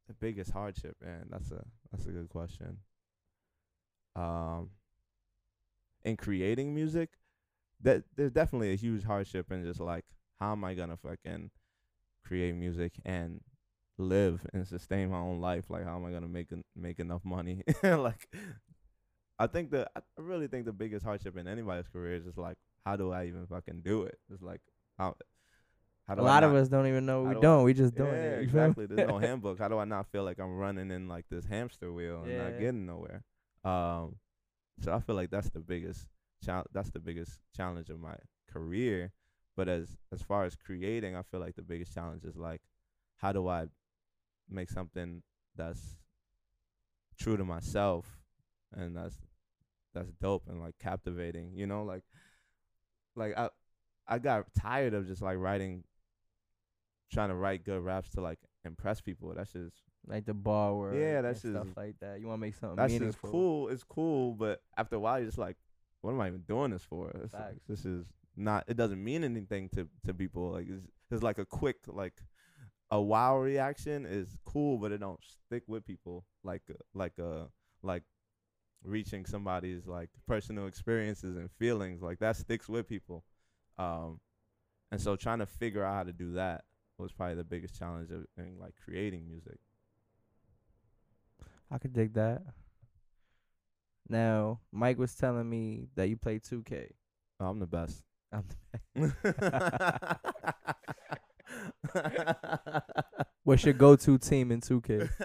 [0.08, 1.28] the biggest hardship, man.
[1.30, 2.78] That's a that's a good question.
[4.16, 4.70] Um,
[6.04, 7.17] in creating music,
[7.82, 10.04] that there's definitely a huge hardship in just like
[10.40, 11.50] how am I gonna fucking
[12.24, 13.40] create music and
[13.98, 15.64] live and sustain my own life?
[15.68, 17.62] Like how am I gonna make en- make enough money?
[17.82, 18.28] like
[19.38, 22.56] I think the I really think the biggest hardship in anybody's career is just like
[22.84, 24.18] how do I even fucking do it?
[24.32, 24.60] It's like
[24.98, 25.14] how
[26.06, 27.64] how A do I lot of us don't even know we do I- don't.
[27.64, 28.42] We just doing yeah, it.
[28.42, 28.64] you feel me?
[28.66, 28.86] exactly.
[28.86, 29.58] There's no handbook.
[29.58, 32.42] How do I not feel like I'm running in like this hamster wheel and Yeah.
[32.44, 33.22] not getting nowhere?
[33.64, 34.16] Um,
[34.80, 36.06] so I feel like that's the biggest
[36.44, 38.14] chal- That's the biggest challenge of my
[38.50, 39.12] career.
[39.56, 42.60] But as as far as creating, I feel like the biggest challenge is like,
[43.16, 43.66] how do I
[44.48, 45.22] make something
[45.56, 45.96] that's
[47.18, 48.06] true to myself
[48.72, 49.16] and that's
[49.94, 51.52] that's dope and like captivating.
[51.54, 52.02] You know, like
[53.16, 53.48] like I
[54.06, 55.84] I got tired of just like writing
[57.12, 59.32] trying to write good raps to like impress people.
[59.36, 59.74] That's just
[60.06, 60.94] like the bar work.
[60.96, 62.20] Yeah, that's stuff just- like that.
[62.20, 63.30] You want to make something that's just meaningful.
[63.30, 63.68] cool.
[63.68, 65.56] It's cool, but after a while, you're just like,
[66.00, 67.10] what am I even doing this for?
[67.22, 67.60] It's Facts.
[67.68, 68.06] this is
[68.36, 68.64] not.
[68.68, 70.52] It doesn't mean anything to to people.
[70.52, 72.14] Like it's, it's like a quick like
[72.90, 77.44] a wow reaction is cool, but it don't stick with people like uh, like uh
[77.82, 78.02] like
[78.84, 83.24] reaching somebody's like personal experiences and feelings like that sticks with people.
[83.78, 84.20] Um,
[84.90, 86.64] and so trying to figure out how to do that
[86.98, 89.58] was probably the biggest challenge of in like creating music.
[91.70, 92.42] I could dig that.
[94.08, 96.92] Now, Mike was telling me that you play 2K.
[97.40, 98.02] Oh, I'm the best.
[98.32, 98.44] I'm
[98.94, 98.94] um,
[103.44, 105.08] What's your go-to team in 2K?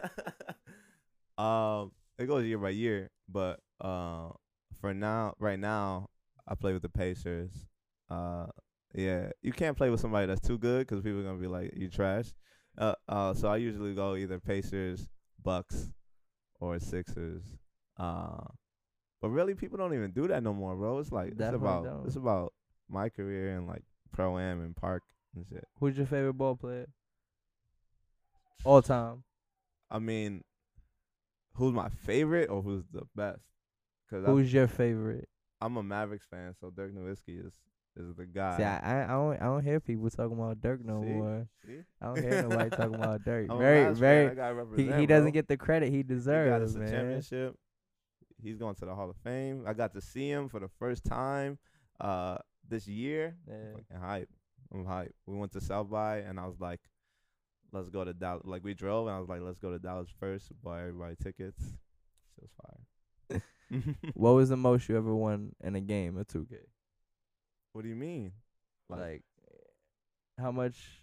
[1.35, 4.29] Um, it goes year by year, but uh,
[4.79, 6.09] for now, right now,
[6.47, 7.49] I play with the Pacers.
[8.07, 8.45] Uh,
[8.93, 11.73] yeah, you can't play with somebody that's too good 'cause people are gonna be like,
[11.75, 12.31] "You trash."
[12.77, 15.09] Uh, uh, so I usually go either Pacers,
[15.41, 15.91] Bucks,
[16.59, 17.57] or Sixers.
[17.97, 18.45] Uh,
[19.23, 20.99] but really, people don't even do that no more, bro.
[20.99, 22.05] It's like it's about don't.
[22.05, 22.51] it's about
[22.89, 25.01] my career and like pro am and park
[25.33, 25.65] and shit.
[25.79, 26.87] Who's your favorite ball player?
[28.65, 29.23] All time.
[29.89, 30.43] I mean,
[31.53, 33.39] who's my favorite or who's the best?
[34.09, 35.29] Because Who's your favorite?
[35.61, 37.53] I'm a Mavericks fan, so Dirk Nowitzki is
[37.95, 38.57] is the guy.
[38.57, 41.07] See, I, I don't I don't hear people talking about Dirk no See?
[41.07, 41.47] more.
[41.65, 41.79] See?
[42.01, 43.49] I don't hear nobody talking about Dirk.
[43.49, 44.35] I'm Very fan, very.
[44.35, 45.31] gotta He he doesn't bro.
[45.31, 46.11] get the credit he He got
[46.61, 47.55] us deserves, a championship.
[48.43, 49.63] He's going to the Hall of Fame.
[49.67, 51.57] I got to see him for the first time
[51.99, 53.35] uh this year.
[53.47, 53.55] Yeah.
[53.75, 54.29] Fucking hype.
[54.73, 55.13] I'm hype.
[55.25, 56.79] We went to South by and I was like,
[57.71, 58.43] let's go to Dallas.
[58.45, 60.51] Like we drove and I was like, let's go to Dallas first.
[60.63, 61.61] Buy everybody tickets.
[61.61, 63.41] It was fire.
[64.13, 66.57] What was the most you ever won in a game of 2K?
[67.73, 68.31] what do you mean?
[68.87, 69.23] Like,
[70.37, 71.01] how much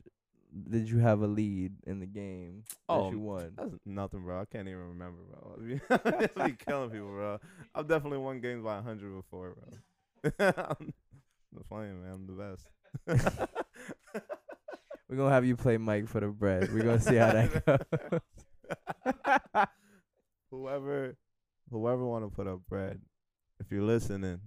[0.70, 3.52] did you have a lead in the game that Oh, you won?
[3.56, 4.40] That's nothing, bro.
[4.40, 5.56] I can't even remember, bro.
[6.38, 7.38] I be, killing people, bro.
[7.74, 10.32] I've definitely won games by 100 before, bro.
[10.56, 10.92] I'm
[11.52, 12.12] the playing, man.
[12.12, 12.66] I'm the best.
[15.08, 16.72] We're gonna have you play Mike for the bread.
[16.72, 19.64] We're gonna see how that goes.
[20.50, 21.16] whoever,
[21.70, 23.00] whoever want to put up bread,
[23.58, 24.40] if you're listening,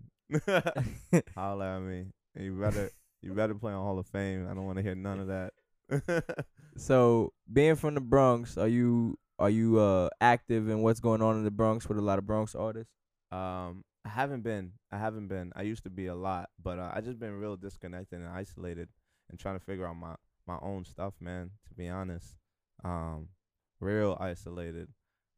[1.35, 2.05] holla at me.
[2.39, 4.47] You better, you better play on Hall of Fame.
[4.49, 5.53] I don't want to hear none of that.
[6.77, 11.37] so, being from the Bronx, are you are you uh active in what's going on
[11.37, 12.93] in the Bronx with a lot of Bronx artists?
[13.31, 14.73] Um, I haven't been.
[14.91, 15.51] I haven't been.
[15.55, 18.89] I used to be a lot, but uh, I just been real disconnected and isolated,
[19.29, 20.15] and trying to figure out my
[20.47, 21.51] my own stuff, man.
[21.67, 22.35] To be honest,
[22.83, 23.29] um,
[23.79, 24.89] real isolated.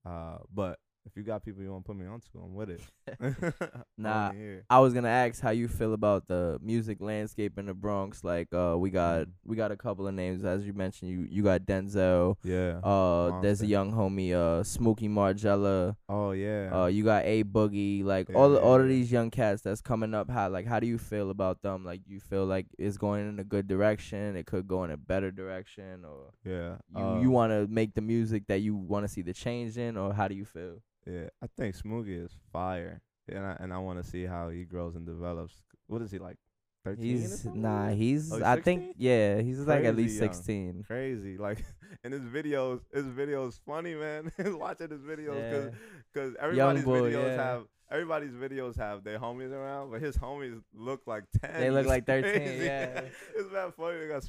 [0.05, 2.81] Uh, but if you got people you want to put me onto, I'm with it.
[3.97, 4.31] Nah.
[4.69, 8.23] I was gonna ask how you feel about the music landscape in the Bronx.
[8.23, 11.11] Like, uh, we got we got a couple of names as you mentioned.
[11.11, 12.35] You you got Denzel.
[12.43, 12.79] Yeah.
[12.83, 15.95] Uh, there's a young homie, uh, Smooky MarGielaa.
[16.09, 16.69] oh yeah.
[16.73, 18.03] Uh, you got a boogie.
[18.03, 20.29] Like Yeah, all yeah, all of these young cats that's coming up.
[20.29, 21.85] How like how do you feel about them?
[21.85, 24.35] Like you feel like it's going in a good direction.
[24.35, 26.75] It could go in a better direction, or yeah.
[26.95, 29.77] you uh, you want to make the music that you want to see the change
[29.77, 30.81] in, or how do you feel?
[31.05, 34.63] Yeah, I think Smoogie is fire, and I and I want to see how he
[34.63, 35.55] grows and develops.
[35.87, 36.37] What is he like?
[36.83, 37.03] Thirteen?
[37.03, 37.89] He's nah.
[37.89, 39.41] He's Oh, I think yeah.
[39.41, 40.33] He's like at least young.
[40.33, 40.83] sixteen.
[40.85, 41.37] crazy.
[41.37, 41.63] Like,
[42.03, 44.31] and his videos, his videos funny, man.
[44.39, 45.69] Watching his videos, Yeah.
[46.13, 47.43] cause, everybody's boy, videos yeah.
[47.43, 51.59] have everybody's videos have their homies around, but his homies look like ten.
[51.59, 52.65] They look like 13, crazy.
[52.65, 53.01] yeah.
[53.35, 53.99] it's that funny.
[53.99, 54.23] They got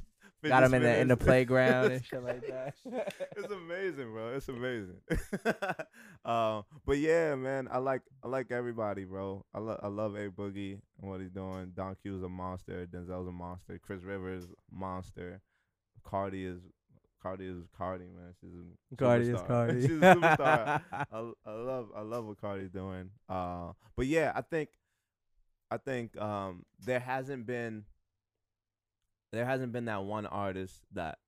[0.48, 2.74] Got him in the in the playground and shit like that.
[3.37, 4.35] it's amazing, bro.
[4.35, 4.96] It's amazing.
[6.24, 9.44] um, but yeah, man, I like I like everybody, bro.
[9.54, 11.72] I love I love A Boogie and what he's doing.
[11.74, 12.87] Don Q's a monster.
[12.87, 13.78] Denzel's a monster.
[13.82, 15.40] Chris Rivers monster.
[16.04, 16.61] Cardi is
[17.22, 18.35] Cardi is Cardi, man.
[18.40, 18.50] She's
[18.92, 19.42] a Cardi is.
[19.42, 19.80] Cardi.
[19.88, 20.82] She's a superstar.
[20.92, 23.11] I, I love I love what Cardi's doing.
[23.28, 24.68] Uh, but yeah, I think
[25.70, 27.85] I think um there hasn't been
[29.32, 31.18] there hasn't been that one artist that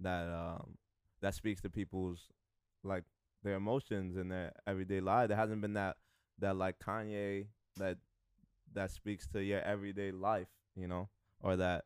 [0.00, 0.76] that um
[1.20, 2.28] that speaks to people's
[2.82, 3.04] like
[3.42, 5.28] their emotions in their everyday life.
[5.28, 5.96] There hasn't been that
[6.38, 7.98] that like Kanye that
[8.74, 11.08] that speaks to your everyday life, you know,
[11.40, 11.84] or that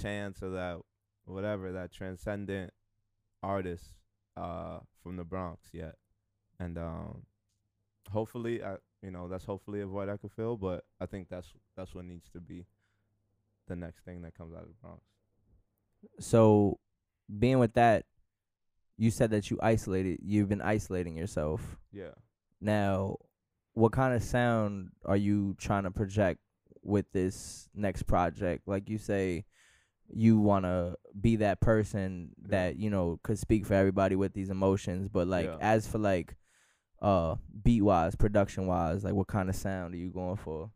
[0.00, 0.78] chance or that
[1.24, 2.72] whatever that transcendent
[3.42, 3.84] artist
[4.36, 5.96] uh from the Bronx yet.
[6.58, 7.22] And um
[8.10, 11.48] hopefully I you know, that's hopefully a void I could fill, but I think that's
[11.76, 12.66] that's what needs to be
[13.70, 15.02] the next thing that comes out of the Bronx.
[16.18, 16.78] So,
[17.38, 18.04] being with that,
[18.96, 20.18] you said that you isolated.
[20.22, 21.78] You've been isolating yourself.
[21.92, 22.10] Yeah.
[22.60, 23.16] Now,
[23.72, 26.40] what kind of sound are you trying to project
[26.82, 28.66] with this next project?
[28.66, 29.44] Like you say,
[30.12, 32.48] you want to be that person Yeah.
[32.50, 35.08] that you know could speak for everybody with these emotions.
[35.08, 35.56] But like, Yeah.
[35.60, 36.36] as for like,
[37.00, 40.70] uh, beat wise, production wise, like what kind of sound are you going for?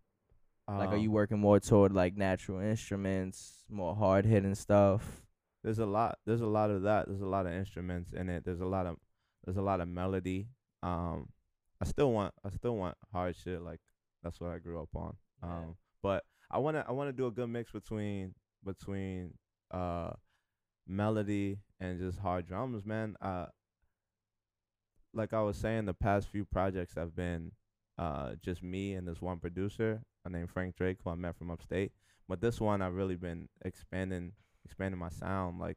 [0.66, 5.20] Like, are Um, you working more toward like natural instruments, more hard hitting stuff?
[5.62, 8.44] there's a lot there's a lot of that there's a lot of instruments in it
[8.44, 8.96] there's a lot of
[9.46, 10.46] there's a lot of melody
[10.82, 11.26] um
[11.80, 13.80] i still want i still want hard shit like
[14.22, 15.48] that's what i grew up on Yeah.
[15.48, 19.38] um but i want to i want to do a good mix between between
[19.70, 20.10] uh
[20.86, 23.46] melody and just hard drums man uh
[25.14, 27.52] like i was saying the past few projects have been
[27.98, 31.92] uh just me and this one producer named frank drake who i met from upstate
[32.28, 34.32] but this one i've really been expanding
[34.64, 35.58] expanding my sound.
[35.58, 35.76] Like,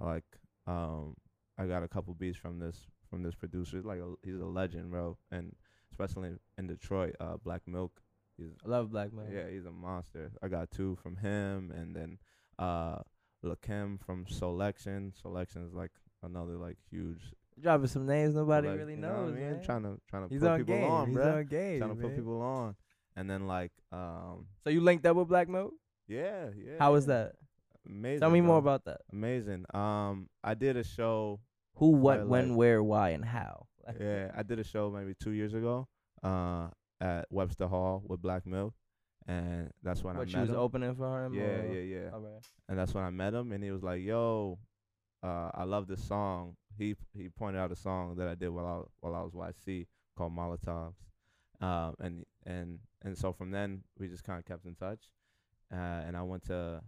[0.00, 0.24] I like,
[0.66, 1.14] um,
[1.58, 3.80] I got a couple beats from this from this producer.
[3.82, 5.54] Like, a, he's a legend, bro, and
[5.90, 8.00] especially in Detroit, uh, Black Milk.
[8.36, 9.28] He's I love Black Milk.
[9.32, 10.30] yeah, he's a monster.
[10.42, 12.18] I got two from him, and then
[12.58, 12.98] uh,
[13.44, 15.12] Lakim from Soulection.
[15.20, 15.92] Soulection is like
[16.22, 17.32] another like huge.
[17.62, 19.50] Dropping some names nobody like, really you know what knows, I mean?
[19.52, 19.62] man.
[19.64, 20.90] Trying to trying to He's put on people game.
[20.90, 21.36] on, He's bruh.
[21.36, 21.78] on game.
[21.80, 22.76] Trying to put people on,
[23.16, 25.72] and then like um, So you linked up with Black Milk?
[26.06, 26.72] yeah, yeah.
[26.78, 27.32] How was that?
[27.88, 28.20] Amazing.
[28.20, 29.00] Tell me more about that.
[29.12, 29.64] Amazing.
[29.72, 31.40] Um, I did a show.
[31.76, 33.66] Who, what, when, like- where, why, and how.
[34.00, 35.86] yeah, I did a show maybe two years ago.
[36.22, 36.68] Uh,
[37.00, 38.74] at Webster Hall with Black Milk,
[39.28, 40.56] and that's when I What met you was him.
[40.56, 41.32] opening for him?
[41.34, 41.72] yeah, or?
[41.72, 42.10] yeah, yeah.
[42.12, 42.42] Alright.
[42.68, 44.58] And that's when I met him, and he was like, "Yo,
[45.22, 48.66] uh, I love this song." He he pointed out a song that I did while
[48.66, 49.86] I while I was YC
[50.16, 50.94] called Molotovs,
[51.60, 55.00] um, and and and so from then we just kind of kept in touch,
[55.72, 56.80] uh, and I went to.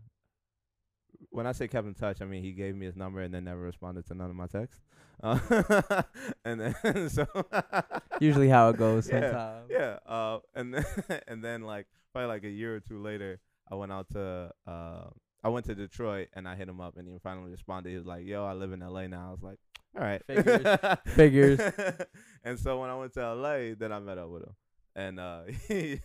[1.31, 3.45] When I say kept in touch, I mean he gave me his number and then
[3.45, 4.83] never responded to none of my texts,
[5.23, 5.39] uh,
[6.45, 7.27] and then so
[8.21, 9.67] Usually how it goes Yeah, sometimes.
[9.71, 9.99] yeah.
[10.07, 10.85] Uh, and then
[11.29, 13.39] and then like probably like a year or two later,
[13.71, 15.05] I went out to uh,
[15.45, 17.91] I went to Detroit and I hit him up and he finally responded.
[17.91, 19.09] He was like, "Yo, I live in L.A.
[19.09, 19.59] now." I was like,
[19.97, 20.99] "All right, Figures.
[21.15, 21.61] Figures.
[22.45, 24.55] and so when I went to L.A., then I met up with him,
[24.95, 26.01] and uh, he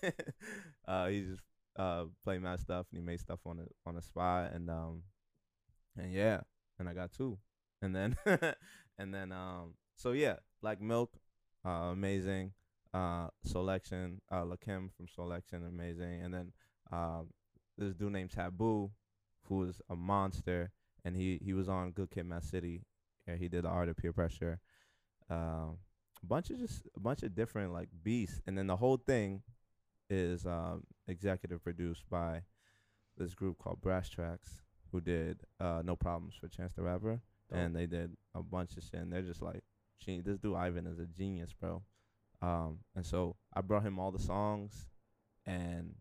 [0.87, 1.41] uh, he just
[1.77, 5.03] uh played my stuff and he made stuff on the on the spot and um
[5.97, 6.41] and yeah,
[6.79, 7.37] and I got two,
[7.81, 8.15] and then
[8.97, 11.13] and then um so yeah, Black Milk,
[11.65, 12.51] uh, amazing.
[12.93, 16.21] Uh, Soulection, uh, Lakim from Soulection, amazing.
[16.23, 16.51] And then
[16.91, 17.27] um,
[17.77, 18.93] this dude named Tae Beast,
[19.43, 20.71] who is a monster,
[21.03, 22.83] and he he was on Good Kid, Mad City.
[23.27, 24.59] Yeah, he did the art of peer pressure.
[25.29, 25.77] Um,
[26.21, 29.41] a bunch of just a bunch of different like beasts, and then the whole thing
[30.09, 32.41] is um executive produced by
[33.17, 34.61] this group called Brasstracks,
[34.91, 38.83] who did uh No Problems for Chance the Rapper, and they did a bunch of
[38.83, 39.01] shit.
[39.01, 39.63] And they're just like,
[40.05, 41.81] this dude Ivan is a genius, bro.
[42.41, 44.87] Um, and so I brought him all the songs,
[45.45, 45.95] and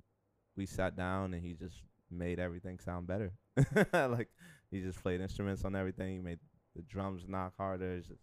[0.56, 1.76] we sat down, and he just
[2.10, 3.32] made everything sound better.
[3.92, 4.28] like
[4.70, 6.16] he just played instruments on everything.
[6.16, 6.38] He made
[6.74, 7.94] the drums knock harder.
[7.94, 8.20] It's just,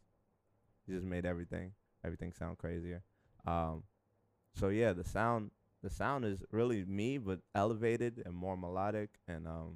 [0.86, 1.72] he just made everything
[2.04, 3.04] everything sound crazier.
[3.46, 3.84] Um,
[4.56, 5.52] so yeah, the sound
[5.84, 9.76] the sound is really me, but elevated and more melodic, and um,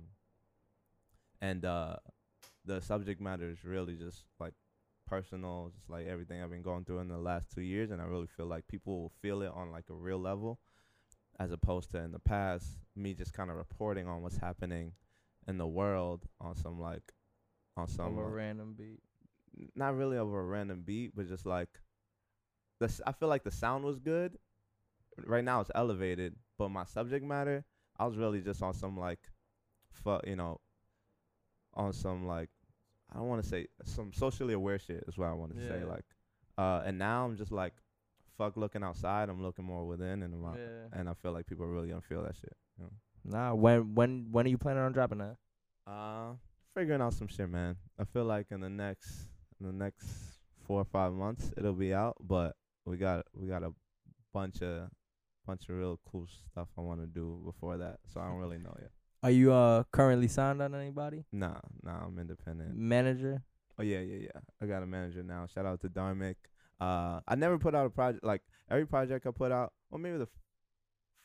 [1.41, 1.97] and uh,
[2.65, 4.53] the subject matter is really just like
[5.07, 8.05] personal, just like everything I've been going through in the last two years, and I
[8.05, 10.59] really feel like people will feel it on like a real level,
[11.39, 14.93] as opposed to in the past me just kind of reporting on what's happening
[15.47, 17.13] in the world on some like
[17.77, 19.01] on some Of a like, random beat.
[19.75, 21.69] not really over a random beat, but just like
[22.79, 24.37] the s- I feel like the sound was good.
[25.25, 27.63] Right now it's elevated, but my subject matter,
[27.97, 29.19] I was really just on some like,
[29.91, 30.59] fu- you know,
[31.73, 32.49] on some like,
[33.13, 35.83] I don't want to say some socially aware shit is what I want to say.
[35.85, 36.03] Like,
[36.57, 37.73] uh, and now I'm just like,
[38.37, 39.29] fuck looking outside.
[39.29, 40.87] I'm looking more within, and I'm, Yeah.
[40.99, 42.55] and I feel like people are really gonna feel that shit.
[42.77, 42.91] You know?
[43.37, 45.37] Nah, when when when are you planning on dropping that?
[45.87, 46.33] Uh,
[46.75, 47.77] figuring out some shit, man.
[47.97, 49.27] I feel like in the next
[49.59, 50.05] in the next
[50.67, 53.71] four or five months it'll be out, but we got we got a
[54.33, 54.89] bunch of
[55.47, 57.99] bunch of real cool stuff I want to do before that.
[58.13, 58.91] So I don't really know yet.
[59.23, 61.25] Are you uh currently signed on anybody?
[61.31, 62.75] Nah, nah, I'm independent.
[62.75, 63.43] Manager?
[63.79, 64.41] Oh yeah, yeah, yeah.
[64.61, 65.47] I got a manager now.
[65.47, 66.35] Shout out to Dharmic.
[66.79, 69.71] Uh, I never put out a project like every project I put out.
[69.89, 70.29] Well, maybe the f-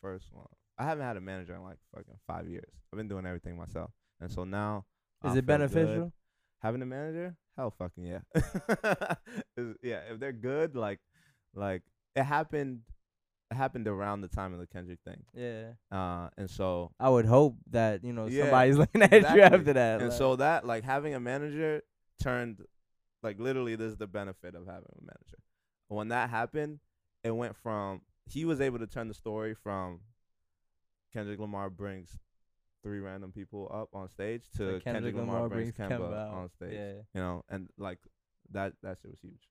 [0.00, 0.46] first one.
[0.78, 2.70] I haven't had a manager in like fucking five years.
[2.92, 4.84] I've been doing everything myself, and so now
[5.24, 5.46] Is I it feel good.
[5.46, 6.12] beneficial?
[6.62, 7.36] having a manager?
[7.56, 8.20] Hell, fucking yeah.
[9.82, 10.98] Yeah, if they're good, like,
[11.54, 11.82] like
[12.16, 12.80] it happened.
[13.50, 15.24] It happened around the time of the Kendrick thing.
[15.34, 15.70] Yeah.
[15.90, 19.72] Uh, and so I would hope that, you know, Yeah, somebody's looking at you after
[19.72, 20.00] that.
[20.00, 21.82] and like- so that like having a manager
[22.22, 22.60] turned
[23.24, 25.38] like literally this is the benefit of having a manager
[25.88, 26.78] when that happened
[27.24, 30.00] it went from he was able to turn the story from
[31.12, 32.18] kendrick lamar brings
[32.82, 36.92] three random people up on stage to Like kendrick, lamar, brings kemba, on stage Yeah.
[37.14, 37.98] you know and like
[38.52, 39.48] that that shit was huge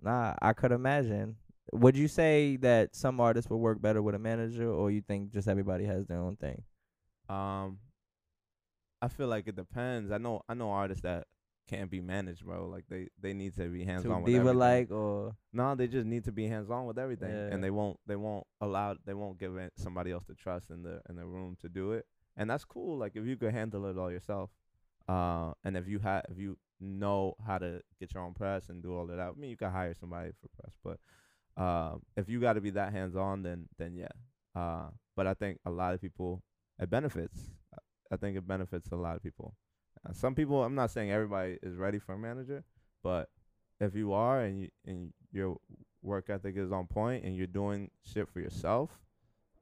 [0.00, 1.36] Nah, I could imagine.
[1.72, 5.32] Would you say that some artists would work better with a manager, or you think
[5.32, 6.62] just everybody has their own thing?
[7.28, 7.78] um
[9.02, 11.26] i feel like it depends i know i know artists that
[11.68, 14.54] can't be managed bro like they they need to be hands Too on with diva
[14.54, 17.52] like, or No, they just need to be hands on with everything, Yeah.
[17.52, 17.98] and they won't.
[18.06, 18.96] They won't allow.
[19.04, 22.06] They won't give somebody else the trust in the in the room to do it,
[22.38, 22.96] and that's cool.
[22.96, 24.50] Like if you could handle it all yourself,
[25.08, 28.82] uh, and if you have if you know how to get your own press and
[28.82, 32.28] do all of that, I mean, you can hire somebody for press, but uh, if
[32.28, 34.08] you got to be that hands on, then then yeah.
[34.54, 36.42] Uh, but I think a lot of people
[36.78, 37.50] it benefits.
[38.10, 39.54] I think it benefits a lot of people.
[40.08, 42.64] Uh, some people, I'm not saying everybody is ready for a manager,
[43.02, 43.28] but
[43.80, 45.58] if you are and you and your
[46.02, 48.90] work ethic is on point and you're doing shit for yourself,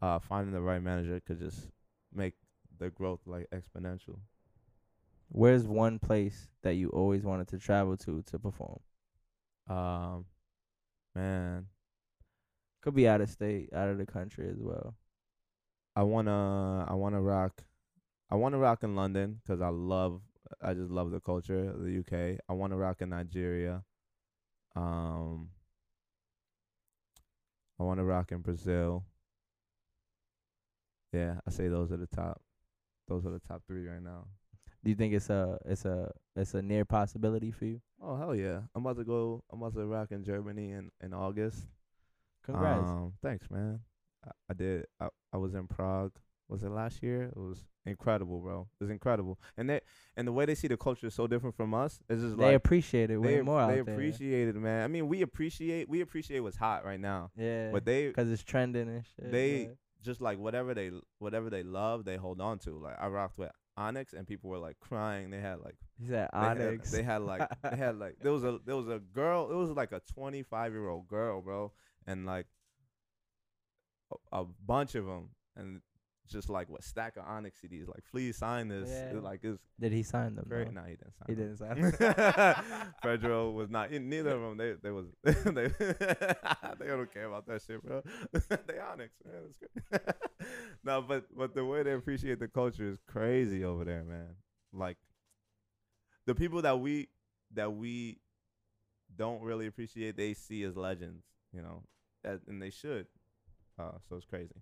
[0.02, 1.70] uh, finding the right manager could just
[2.14, 2.34] make
[2.78, 4.18] the growth like exponential.
[5.28, 8.80] where's one place that you always wanted to travel to to perform?
[9.68, 10.26] Um,
[11.14, 11.68] man,
[12.80, 14.96] Could be out of state, out of the country as well.
[15.96, 17.64] I wanna I wanna rock,
[18.30, 20.22] I wanna rock in London 'cause I love
[20.60, 22.40] I just love the culture of the UK.
[22.48, 23.84] I wanna rock in Nigeria.
[24.76, 25.50] Um,
[27.78, 29.06] I wanna rock in Brazil.
[31.12, 32.42] Yeah, I say those are the top.
[33.08, 34.26] Those are the top three right now.
[34.84, 37.80] Do you think it's a it's a it's a near possibility for you?
[38.02, 38.60] Oh hell yeah!
[38.74, 39.42] I'm about to go.
[39.52, 41.66] I'm about to rock in Germany in in August.
[42.44, 42.88] Congrats.
[42.90, 43.80] Um, thanks, man.
[44.24, 44.86] I, I did.
[45.00, 46.12] I I was in Prague.
[46.48, 47.24] Was it last year?
[47.24, 48.68] It was incredible, bro.
[48.80, 49.80] It was incredible, and they
[50.16, 51.98] and the way they see the culture is so different from us.
[52.08, 53.94] It's just like they like appreciate it way they more they out there.
[53.94, 54.84] appreciate it, man.
[54.84, 57.70] I mean, we appreciate we appreciate what's hot right now, Yeah.
[57.72, 59.32] but they because it's trending and shit.
[59.32, 59.68] they yeah.
[60.06, 62.70] Just like whatever they whatever they love, they hold on to.
[62.78, 65.30] Like I rocked with Onyx, and people were like crying.
[65.30, 66.90] They had like He said they had- Onyx.
[66.90, 69.50] They had, like they had like there was a there was a girl.
[69.50, 71.72] It was like a 25 year old girl, bro,
[72.06, 72.46] and like
[74.32, 75.80] a, a bunch of them, and
[76.26, 77.88] just like what stack of Onyx CDs.
[77.88, 78.90] Like, please sign this.
[78.90, 79.20] Yeah.
[79.20, 80.46] Like it's Did he sign them?
[80.48, 80.64] though?
[80.64, 81.26] No, he didn't sign.
[81.28, 81.96] He them.
[81.96, 82.84] didn't sign.
[83.02, 83.90] Pedro was not.
[83.90, 84.56] Neither of them.
[84.56, 85.68] They they was they
[86.78, 88.02] they don't care about that shit, bro.
[88.32, 89.42] they Onyx, man.
[89.48, 90.14] It's good.
[90.84, 94.36] no, but but the way they appreciate the culture is crazy over there, man.
[94.72, 94.98] Like
[96.26, 97.08] the people that we
[97.54, 98.18] that we
[99.16, 101.82] don't really appreciate, they see as legends, you know,
[102.24, 103.06] and they should.
[103.78, 104.54] Uh, so it's crazy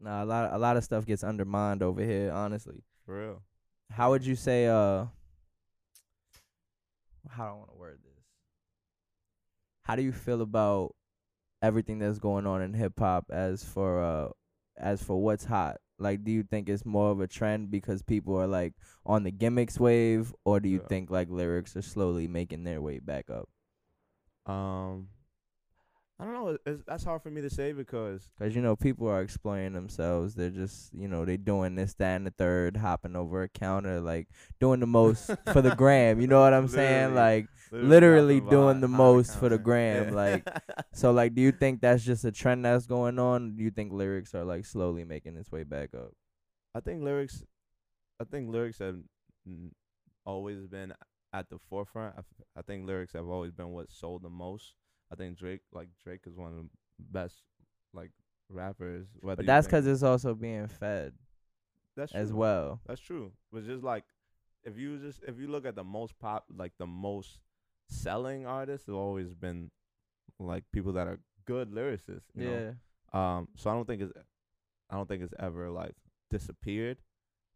[0.00, 2.30] Nah, a lot a lot of stuff gets undermined over here.
[2.32, 3.42] Honestly, for real.
[3.90, 4.66] how would you say?
[4.66, 5.06] Uh,
[7.28, 8.24] how do I want to word this?
[9.82, 10.94] How do you feel about
[11.62, 14.28] everything that's going on in hip hop as for uh
[14.76, 15.78] as for what's hot?
[15.98, 18.74] Like, do you think it's more of a trend because people are like
[19.06, 20.86] on the gimmicks wave, or do you Yeah.
[20.88, 23.48] think like lyrics are slowly making their way back up?
[24.52, 25.08] Um,
[26.20, 26.56] I don't know.
[26.66, 30.34] It's, that's hard for me to say because Cause you know people are exploiting themselves.
[30.34, 34.00] They're just you know they doing this, that, and the third, hopping over a counter,
[34.00, 34.28] like
[34.60, 36.20] doing the most for the gram.
[36.20, 37.14] You know what I'm saying?
[37.14, 37.40] Literally.
[37.40, 40.14] Like Literally doing the most for the gram, Yeah.
[40.14, 40.48] like,
[40.92, 43.56] so, like, do you think that's just a trend that's going on?
[43.56, 46.12] Do you think lyrics are like slowly making its way back up?
[46.74, 47.42] I think lyrics,
[48.20, 48.98] I think lyrics have
[50.26, 50.92] always been
[51.32, 52.14] at the forefront.
[52.18, 52.22] I,
[52.58, 54.74] I think lyrics have always been what sold the most.
[55.12, 56.68] I think Drake, like Drake, is one of the
[57.10, 57.36] best
[57.92, 58.10] like
[58.48, 59.06] rappers.
[59.22, 61.12] But that's because it's also being fed
[61.96, 62.80] that's as well.
[62.86, 63.32] That's true.
[63.52, 64.04] But just like
[64.64, 67.38] if you just if you look at the most pop, like the most
[67.88, 69.70] selling artists, have always been
[70.38, 72.30] like people that are good lyricists.
[72.34, 72.72] You know?
[73.14, 73.38] Yeah.
[73.38, 74.12] Um, so I don't think it's,
[74.90, 75.94] I don't think it's ever like
[76.30, 76.98] disappeared.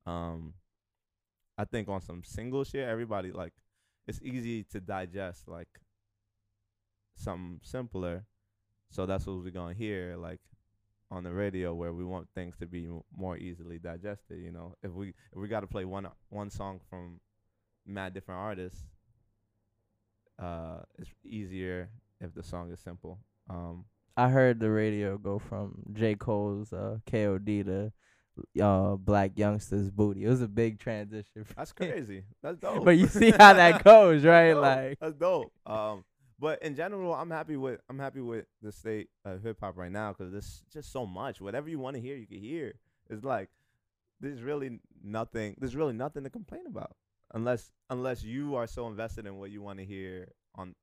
[0.04, 0.54] Um,
[1.56, 3.54] I think on some single shit, everybody like
[4.06, 5.68] it's easy to digest like
[7.16, 8.24] something simpler.
[8.90, 10.40] So that's what we're gonna hear like
[11.10, 14.38] on the radio where we want things to be more easily digested.
[14.40, 17.20] You know, if we if we got to play one one song from
[17.86, 18.82] mad different artists,
[20.38, 21.90] uh, it's easier
[22.20, 23.18] if the song is simple.
[23.48, 23.84] Um,
[24.16, 26.14] I heard the radio go from J.
[26.14, 27.92] Cole's uh, KOD to
[28.60, 30.24] uh, Blac Youngsta's Booty.
[30.24, 31.44] It was a big transition.
[31.56, 32.24] that's crazy.
[32.42, 32.84] That's dope.
[32.84, 34.52] but you see how that goes, right?
[34.52, 34.62] dope.
[34.62, 35.52] Like, that's dope.
[35.66, 36.04] Um,
[36.38, 39.92] but in general, I'm happy with I'm happy with the state of hip hop right
[39.92, 41.40] now because there's just so much.
[41.40, 42.74] Whatever you want to hear, you can hear.
[43.08, 43.48] It's like
[44.20, 45.56] there's really nothing.
[45.58, 46.96] There's really nothing to complain about
[47.34, 50.74] unless unless you are so invested in what you want to hear on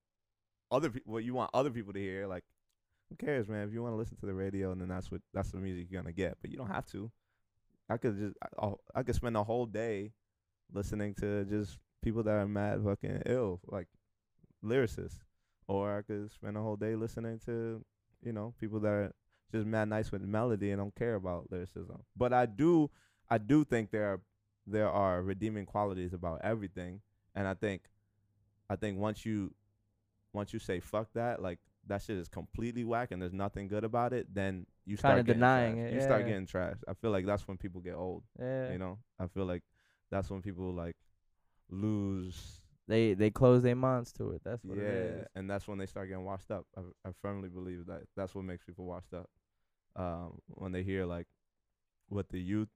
[0.72, 2.26] other people, what you want other people to hear.
[2.28, 2.44] Like,
[3.10, 3.68] who cares, man?
[3.68, 5.88] If you want to listen to the radio, and then that's what that's the music
[5.90, 6.38] you're gonna get.
[6.42, 7.12] But you don't have to.
[7.90, 10.14] I could just I, I'll- I could spend a whole day
[10.74, 13.88] listening to just people that are mad fucking ill, like
[14.64, 15.20] lyricists,
[15.68, 17.84] or I could spend a whole day listening to
[18.24, 19.14] you know people that are
[19.52, 22.04] just mad nice with melody and don't care about lyricism.
[22.16, 22.90] But I do
[23.30, 24.22] I do think there are
[24.66, 27.02] there are redeeming qualities about everything,
[27.36, 27.84] and I think
[28.70, 29.54] I think once you
[30.34, 33.84] once you say fuck that, like that shit is completely whack and there's nothing good
[33.84, 36.78] about it, then you start Kinda getting denying it, You start getting trash.
[36.88, 38.24] I feel like that's when people get old.
[38.40, 39.64] yeah, You know, I feel like
[40.10, 40.96] that's when people like
[41.70, 42.62] lose.
[42.88, 44.42] They they close their minds to it.
[44.44, 45.28] That's what yeah, it is.
[45.36, 46.66] and that's when they start getting washed up.
[46.78, 49.30] I, I firmly believe that that's what makes people washed up.
[49.96, 51.28] Um, when they hear like
[52.10, 52.70] what the youth,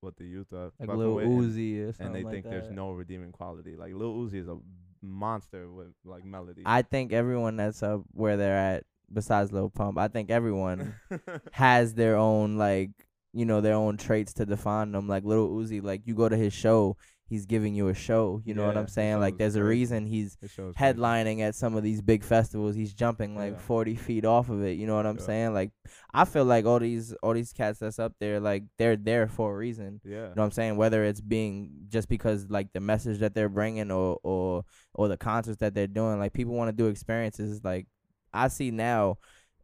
[0.00, 2.44] what the youth are Like Lil with, and- Uzi or something and they like think
[2.46, 3.76] there's no redeeming quality.
[3.76, 4.58] Like Lil Uzi is a
[5.02, 6.62] monster with like melody.
[6.64, 10.94] I think everyone that's up where they're at, besides Lil Pump, I think everyone
[11.52, 12.90] has their own like
[13.32, 15.08] you know their own traits to define them.
[15.08, 16.96] Like Little Uzi, like you go to his show,
[17.32, 18.42] he's giving you a show.
[18.44, 19.18] You know what I'm saying?
[19.20, 20.78] Like there's a reason he's His show crazy.
[20.78, 22.74] headlining at some of these big festivals.
[22.74, 23.58] He's jumping like Yeah.
[23.58, 24.76] 40 feet off of it.
[24.78, 25.22] You know what I'm Yeah.
[25.24, 25.54] saying?
[25.54, 25.70] Like
[26.12, 29.52] I feel like all these all these cats that's up there, like they're there for
[29.52, 30.00] a reason.
[30.04, 30.10] Yeah.
[30.10, 30.76] You know what I'm saying?
[30.76, 34.64] Whether it's being just because like the message that they're bringing or or
[34.94, 37.64] or the concerts that they're doing, like people want to do experiences.
[37.64, 37.86] Like
[38.34, 39.16] I see now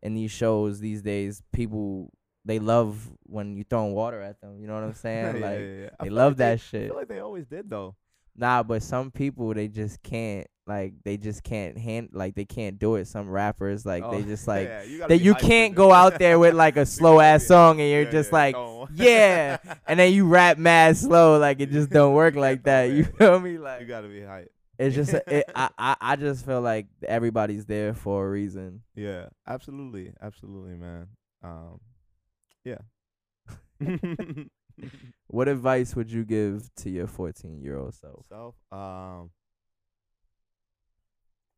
[0.03, 2.11] in these shows these days, people
[2.49, 4.59] they love when you throwing water at them.
[4.61, 5.37] You know what I'm saying?
[5.37, 5.89] Yeah, like yeah, yeah.
[6.03, 6.87] They love like they- that I shit.
[6.89, 7.95] feel like they always did though.
[8.37, 12.79] Nah, but some people they just can't like they just can't hand like they can't
[12.79, 13.07] do it.
[13.09, 16.39] Some rappers like Oh, they just like yeah, you that you can't go out there
[16.39, 18.89] with like a slow ass be- song and you're yeah, just yeah, like on.
[18.95, 19.57] yeah,
[19.89, 22.91] and then you rap mad slow like it just don't work like that.
[22.91, 23.59] You feel me?
[23.59, 24.49] Like you gotta be hyped.
[24.79, 28.83] it's just it, I, I I just feel like everybody's there for a reason.
[28.95, 31.09] Yeah, absolutely, absolutely, man.
[31.43, 31.81] Um,
[32.69, 34.45] yeah.
[35.27, 38.27] What advice would you give to your 14 year old self?
[38.29, 39.31] Self, um,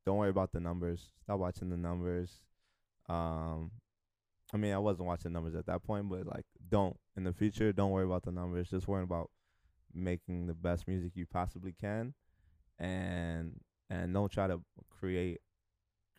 [0.04, 1.06] don't worry about the numbers.
[1.22, 2.40] Stop watching the numbers.
[3.08, 3.70] Um,
[4.52, 7.72] I mean, I wasn't watching numbers at that point, but like, don't in the future.
[7.72, 8.70] Don't worry about the numbers.
[8.70, 9.30] Just worry about
[9.94, 12.14] making the best music you possibly can,
[12.78, 15.40] and and don't try to create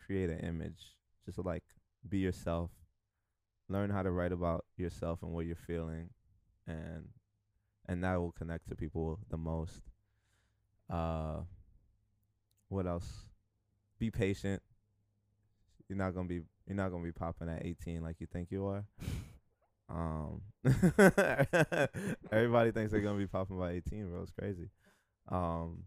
[0.05, 0.95] create an image.
[1.25, 1.63] Just like
[2.07, 2.71] be yourself.
[3.71, 6.09] Learn how to write about yourself and what you're feeling,
[6.67, 7.07] and
[7.87, 9.81] and that will connect to people the most.
[10.89, 11.41] Uh,
[12.67, 13.25] what else?
[13.97, 14.61] Be patient.
[15.87, 18.65] You're not gonna be you're not gonna be popping at 18 like you think you
[18.65, 18.83] are.
[19.93, 20.41] Um,
[22.31, 24.21] everybody thinks they're gonna be popping by 18, bro.
[24.21, 24.69] It's crazy.
[25.27, 25.83] Um,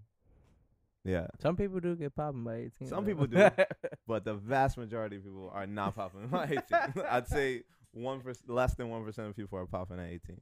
[1.05, 2.89] yeah, Some people do get popping by 18.
[2.89, 3.11] Some though.
[3.11, 3.49] people do.
[4.07, 7.05] but the vast majority of people are not popping by 18.
[7.11, 10.41] I'd say one less than one percent of people are popping at 18.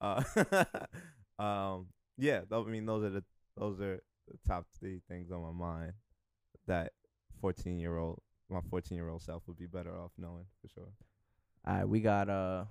[0.00, 0.22] Uh,
[1.42, 1.86] um,
[2.18, 3.24] yeah, I mean those are the
[3.56, 5.92] those are the top three things on my mind
[6.66, 6.92] that
[7.40, 10.92] 14 year old my 14 year old self would be better off knowing for sure.
[11.66, 12.64] All right, we got uh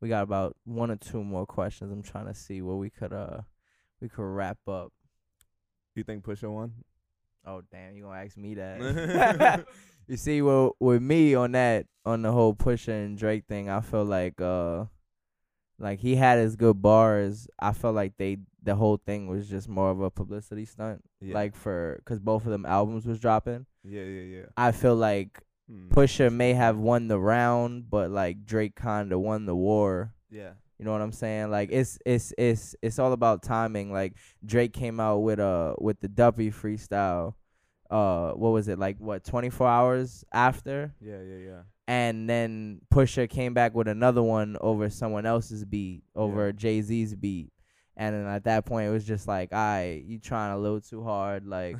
[0.00, 1.92] we got about one or two more questions.
[1.92, 3.42] I'm trying to see what we could uh
[4.00, 4.92] we could wrap up.
[5.96, 6.72] You think Pusha won?
[7.44, 9.64] Oh damn, you gonna ask me that?
[10.06, 13.80] you see, well, with me on that on the whole Pusha and Drake thing, I
[13.80, 14.84] feel like uh
[15.78, 17.48] like he had his good bars.
[17.58, 21.02] I felt like they the whole thing was just more of a publicity stunt.
[21.20, 21.34] Yeah.
[21.34, 23.66] Like for cause both of them albums was dropping.
[23.84, 24.44] yeah, yeah, yeah.
[24.56, 25.88] I feel like Hmm.
[25.88, 30.12] Pusha may have won the round, but like Drake kinda won the war.
[30.30, 30.52] Yeah.
[30.78, 31.50] You know what I'm saying?
[31.50, 33.92] Like it's it's it's it's all about timing.
[33.92, 34.14] Like
[34.44, 37.34] Drake came out with uh with the Duppy freestyle.
[37.90, 38.78] Uh what was it?
[38.78, 40.92] Like what 24 hours after?
[41.00, 41.60] Yeah, yeah, yeah.
[41.88, 46.52] And then Pusha came back with another one over someone else's beat, over Yeah.
[46.52, 47.52] Jay-Z's beat.
[47.96, 50.80] And then at that point, it was just like, all right, you trying a little
[50.82, 51.46] too hard.
[51.46, 51.76] Like,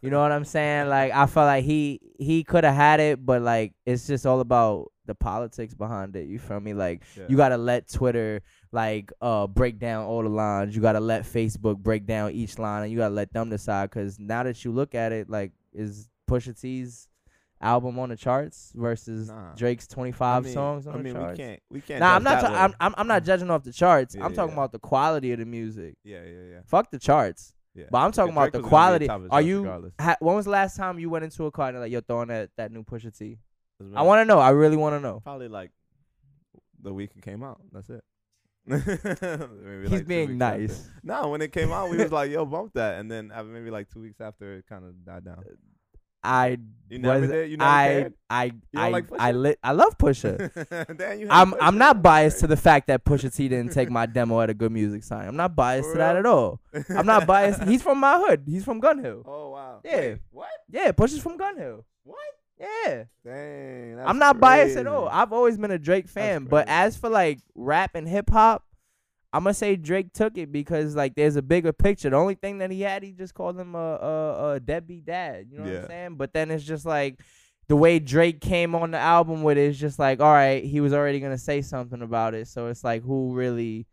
[0.00, 0.88] you know what I'm saying?
[0.88, 4.40] Like, I felt like he he could have had it, but like, it's just all
[4.40, 6.26] about the politics behind it.
[6.26, 6.72] You feel me?
[6.72, 7.24] Like, Yeah.
[7.28, 8.40] you gotta let Twitter
[8.74, 10.74] like uh break down all the lines.
[10.74, 13.90] You gotta let Facebook break down each line, and you gotta let them decide.
[13.90, 17.08] Cause now that you look at it, like, is Pusha T's
[17.62, 19.54] album on the charts versus Nah.
[19.54, 21.38] Drake's 25 I mean- songs on I the mean, charts?
[21.38, 21.62] we can't.
[21.70, 22.00] We can't.
[22.00, 22.42] Nah, I'm not.
[22.42, 22.48] way.
[22.58, 24.14] I'm, I'm I'm not judging off the charts.
[24.14, 24.60] Yeah, I'm talking yeah.
[24.60, 25.96] about the quality of the music.
[26.04, 26.60] Yeah, yeah, yeah.
[26.66, 27.54] Fuck the charts.
[27.74, 27.84] yeah.
[27.90, 29.28] But I'm talking about the was gonna be quality.
[29.28, 29.92] the Are you?
[30.00, 32.28] Ha, when was the last time you went into a car and like you're throwing
[32.28, 33.38] that that new Pusha T?
[33.94, 34.38] I want to know.
[34.38, 35.20] I really want to know.
[35.24, 35.70] probably like
[36.80, 37.60] the week it came out.
[37.72, 38.02] That's it.
[38.66, 40.88] Maybe He's like being nice.
[41.02, 43.70] No, when it came out, we was like, "Yo, bump that," and then uh, maybe
[43.70, 45.42] like two weeks after, it kind of died down.
[46.24, 46.58] I
[46.88, 47.28] You was.
[47.28, 47.50] did.
[47.50, 48.10] You never I?
[48.30, 49.58] I I like I lit.
[49.62, 50.36] I love Pusha.
[50.96, 51.56] Damn, I'm Pusha?
[51.60, 54.54] I'm not biased to the fact that Pusha T didn't take my demo at a
[54.54, 55.26] good music sign.
[55.26, 56.60] I'm not biased For to that at all.
[56.90, 57.64] I'm not biased.
[57.64, 58.44] He's from my hood.
[58.46, 59.22] He's from Gun Hill.
[59.26, 59.80] Oh wow.
[59.84, 59.96] Yeah.
[59.96, 60.48] Wait, what?
[60.70, 61.84] Yeah, Pusha's from Gun Hill.
[62.04, 62.18] What?
[62.60, 63.04] Yeah.
[63.24, 63.98] Dang.
[63.98, 65.08] I'm not biased at all.
[65.08, 68.64] I've always been a Drake fan, but as for like rap and hip hop,
[69.32, 72.10] I'm gonna say Drake took it because like there's a bigger picture.
[72.10, 75.46] The only thing that he had, he just called him a a, a deadbeat dad.
[75.50, 76.14] You know what I'm saying?
[76.16, 77.20] But then it's just like
[77.68, 80.80] the way Drake came on the album with it is just like, all right, he
[80.80, 82.48] was already gonna say something about it.
[82.48, 83.86] So it's like, who really,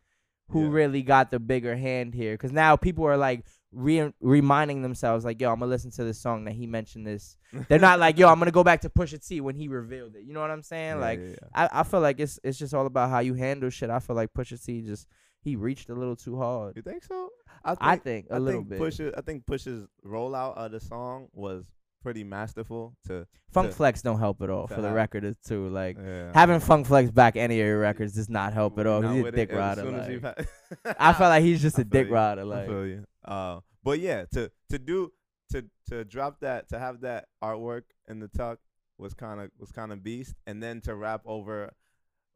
[0.50, 0.72] who Yeah.
[0.72, 2.34] really got the bigger hand here?
[2.34, 3.46] Because now people are like.
[3.72, 7.38] Re- reminding themselves like yo i'm gonna listen to this song that he mentioned this
[7.68, 10.24] they're not like yo i'm gonna go back to Pusha T when he revealed it
[10.24, 11.68] you know what i'm saying Yeah, like yeah, yeah.
[11.72, 13.92] I, I feel like it's it's just all about how you handle shit.
[13.92, 15.06] I feel like Pusha T just
[15.42, 16.76] he reached a little too hard.
[16.76, 17.30] You think so?
[17.64, 18.80] I think, I think a I little think bit.
[18.82, 21.66] Pusha, I think Pusha's rollout of the song was
[22.02, 22.96] pretty masterful.
[23.08, 25.68] To Funk to- Flex don't help at all for the record too.
[25.70, 26.32] Like yeah.
[26.34, 29.02] having Funk Flex back any of your records does not help at all.
[29.02, 29.84] He's a dick it, rider.
[29.84, 30.48] like.
[31.00, 32.14] I feel like he's just a dick you.
[32.14, 32.42] rider.
[32.42, 33.06] I Like feel you.
[33.26, 35.12] Uh, but yeah, to to do
[35.52, 38.60] to to drop that to have that artwork in the tuck
[38.98, 41.74] was kind of was kind of beast, and then to rap over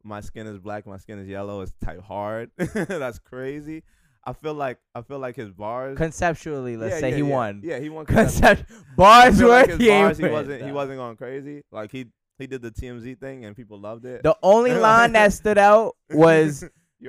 [0.04, 2.50] my skin is black, my skin is yellow is type hard.
[2.56, 3.82] That's crazy.
[4.26, 5.98] I feel like I feel like his bars.
[5.98, 7.28] conceptually, let's yeah, say yeah, he yeah.
[7.28, 7.60] won.
[7.62, 8.06] Yeah, he won.
[8.06, 8.66] conceptually.
[8.66, 11.62] Concept bars were like he bars, he wasn't he wasn't going crazy.
[11.70, 12.06] Like he
[12.38, 14.22] he did the TMZ thing and people loved it.
[14.22, 16.64] The only line that stood out was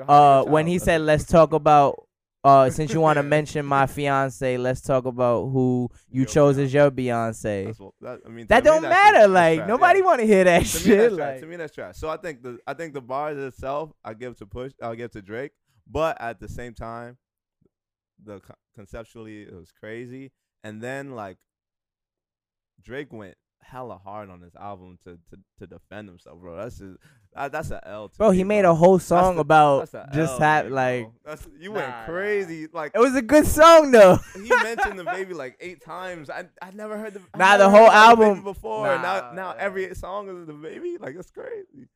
[0.07, 2.04] uh when he said let's talk about
[2.45, 6.57] uh since you want to mention my fiance let's talk about who you Your chose
[6.57, 6.59] Beyonce.
[6.59, 9.57] as your Beyonce That's what, that, I mean, that me, don't that's matter that's like
[9.59, 10.05] trash, nobody yeah.
[10.05, 11.33] want to hear that to me, shit that's trash.
[11.33, 11.97] like To me, that's trash.
[11.97, 15.11] So I think the I think the bars itself, I give to push, I'll give
[15.11, 15.51] to Drake.
[15.87, 17.17] But at the same time,
[18.23, 20.31] the co- conceptually it was crazy.
[20.63, 21.37] And then like
[22.81, 23.35] Drake went
[23.69, 26.55] hella hard on this album to to, to defend himself, bro.
[26.55, 26.97] That's just
[27.33, 28.09] that, that's a L.
[28.09, 28.71] To bro me, he made bro.
[28.71, 31.09] a whole song the- about That's just L, have Drake, like.
[31.25, 32.05] That's, you Nah, went nah.
[32.05, 32.67] crazy.
[32.71, 36.29] Like it was a good song though he mentioned the baby like eight times.
[36.29, 38.87] I I never heard the I Nah, the whole about the baby album- before.
[38.87, 39.55] Nah, now now nah.
[39.59, 40.97] every song is the baby.
[40.99, 41.87] Like it's crazy.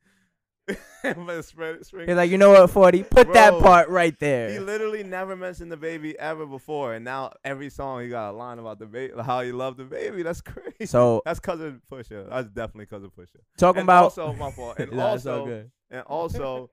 [1.42, 4.50] spread, he's like you know what 40 put that part right there.
[4.50, 8.32] he literally never mentioned the baby ever before, and now every song he got a
[8.32, 10.22] line about the baby, how he loved the baby.
[10.22, 10.86] That's crazy.
[10.86, 12.28] so that's cousin Pusha.
[12.28, 13.40] That's definitely cousin Pusha.
[13.56, 14.78] talking and about also my fault.
[14.78, 15.70] And all also good.
[15.90, 16.70] and also,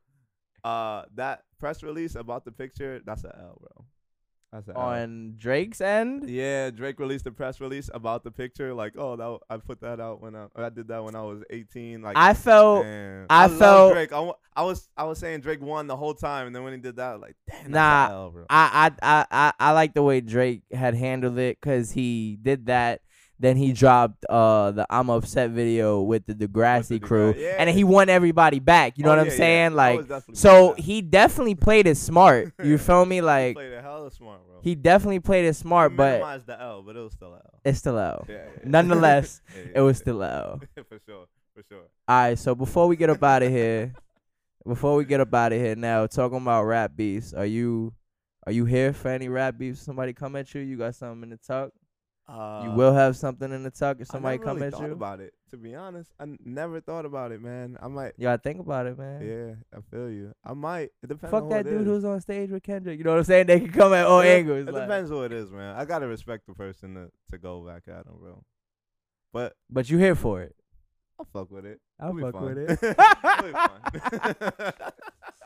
[0.64, 3.02] uh, that press release about the picture.
[3.06, 3.86] That's a L, bro.
[4.54, 4.78] That's a L.
[4.82, 8.74] on Drake's end Yeah, Drake released a press release about the picture.
[8.74, 11.44] Like, oh, that I put that out when I, I did that when I was
[11.50, 12.02] 18.
[12.02, 13.26] Like, I felt man.
[13.30, 14.14] I love felt- Drake.
[14.14, 16.80] I, I was I was saying Drake won the whole time, and then when he
[16.80, 18.46] did that, like, damn, that's Nah, a L, bro.
[18.50, 22.68] I, I I I I like the way Drake had handled it because he did
[22.68, 23.02] that.
[23.40, 27.56] Then he dropped uh the I'm upset video with the Degrassi Degra- crew, yeah.
[27.60, 28.98] and then he won everybody back.
[28.98, 29.38] You know Oh, what I'm yeah, yeah.
[29.38, 29.74] saying?
[29.76, 30.02] Like,
[30.34, 32.54] so he definitely played it smart.
[32.64, 33.18] You feel me?
[33.18, 34.60] He Like played it hella smart, bro.
[34.64, 37.60] he definitely played it smart, He but the L, but it was still L.
[37.64, 38.26] it's still L.
[38.28, 38.70] Yeah, yeah, yeah.
[38.70, 40.60] Nonetheless, Yeah, yeah, It was still L.
[40.90, 41.26] for sure,
[41.56, 41.84] for sure.
[42.08, 43.94] All right, so before we get up out of here,
[44.66, 47.94] before we get up out of here now, talking about rap beefs, are you
[48.48, 49.82] are you here for any rap beefs?
[49.82, 50.62] Somebody come at you?
[50.62, 51.72] You got something to the tuck?
[52.30, 54.92] Uh, You will have something in the tuck if somebody come really at thought you.
[54.92, 55.34] about it.
[55.52, 57.78] To be honest, I n- never thought about it, man.
[57.82, 58.12] I might.
[58.18, 59.22] Yeah, gotta think about it, man.
[59.22, 60.34] Yeah, I feel you.
[60.44, 60.90] I might.
[61.02, 61.32] It depends.
[61.32, 61.88] Fuck that dude is.
[61.88, 62.98] who was on stage with Kendrick.
[62.98, 63.48] You know what I'm saying?
[63.48, 64.68] They can come at all It- angles.
[64.68, 65.78] It like- depends who it is, man.
[65.78, 68.44] I gotta respect the person to, to go back at him, bro.
[69.32, 70.54] But But you here for it.
[71.20, 71.80] I'll fuck with it.
[72.00, 72.80] I'll It'll fuck with it.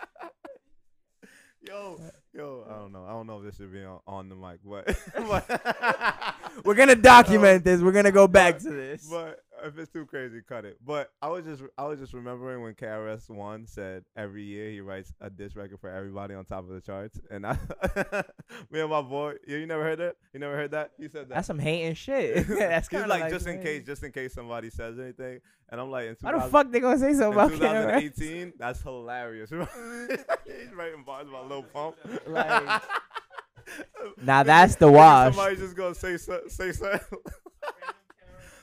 [1.64, 2.12] It'll be fun.
[2.34, 3.06] yo, yo, I don't know.
[3.06, 6.36] I don't know if this should be on, on the mic, but, but
[6.66, 7.82] We're gonna document this.
[7.82, 9.08] We're gonna go back to this.
[9.10, 10.78] But if it's too crazy, cut it.
[10.86, 14.82] But I was just I was just remembering when KRS One said every year he
[14.82, 17.54] writes a diss record for everybody on top of the charts, and I,
[18.72, 20.16] me and my boy, you, you never heard that?
[20.34, 20.92] You never heard that?
[20.98, 21.36] He said that.
[21.36, 22.48] That's some hating shit.
[22.48, 25.40] That's He's kind like, of just in case, just in case somebody says anything,
[25.70, 28.16] and I'm like, Why the fuck they gonna say something in about KRS?
[28.16, 29.50] 2018, that's hilarious.
[29.50, 29.60] He's
[30.76, 31.96] writing bars about Lil Pump.
[32.28, 32.82] Like,
[34.22, 35.36] Now that's the wash.
[35.36, 37.20] Somebody's just gonna say so, say something.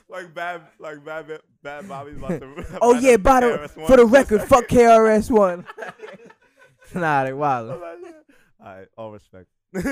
[0.09, 2.65] Like bad, like bad, bad, bad Bobby's about to.
[2.81, 3.87] Oh about yeah, by the KRS-One.
[3.87, 5.65] for the record, fuck KRS One.
[6.95, 7.71] nah, they wild.
[7.71, 7.79] All
[8.59, 9.47] right, all respect.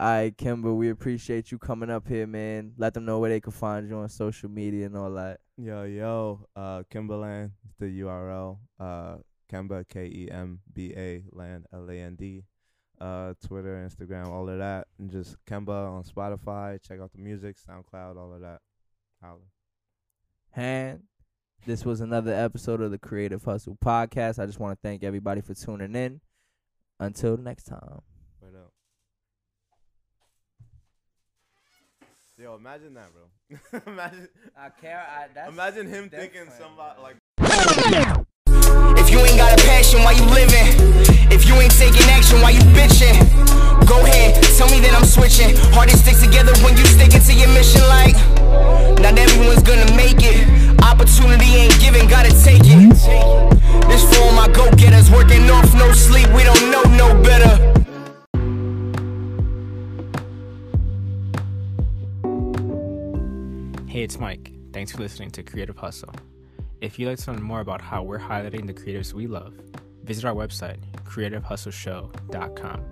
[0.00, 2.72] All right, Kemba, we appreciate you coming up here, man.
[2.76, 5.40] Let them know where they can find you on social media and all that.
[5.56, 7.50] Yo, yo, uh, Kembaland,
[7.80, 8.58] the URL.
[8.78, 9.16] Uh,
[9.52, 12.44] Kemba, K E M B A, land, L A N D.
[13.00, 14.88] Uh, Twitter, Instagram, all of that.
[14.98, 16.82] And just Kemba on Spotify.
[16.82, 18.60] Check out the music, SoundCloud, all of that.
[19.22, 19.40] Holla.
[20.52, 21.02] hand.
[21.66, 24.38] This was another episode of the Creative Hustle Podcast.
[24.38, 26.20] I just want to thank everybody for tuning in.
[27.00, 28.00] Until next time.
[28.40, 28.72] Word up.
[32.40, 33.80] Yo, imagine that, bro.
[33.92, 35.04] imagine, I care.
[35.04, 37.16] I, imagine him thinking somebody like.
[38.96, 41.32] If you ain't got a passion, why you living?
[41.32, 43.16] If you ain't taking why you bitching?
[43.86, 45.56] Go ahead, tell me that I'm switching.
[45.72, 48.14] Heart it sticks together when you stick to your mission like
[49.00, 50.44] Not everyone's gonna make it.
[50.84, 52.90] Opportunity ain't given, gotta take it.
[53.88, 57.54] This for my go-getters working off no sleep, we don't know no better.
[63.88, 64.52] Hey, it's Mike.
[64.72, 66.14] Thanks for listening to Creative Hustle.
[66.80, 69.54] If you'd like to learn more about how we're highlighting the creatives we love,
[70.08, 72.82] visit our website, creativehustleshow.com.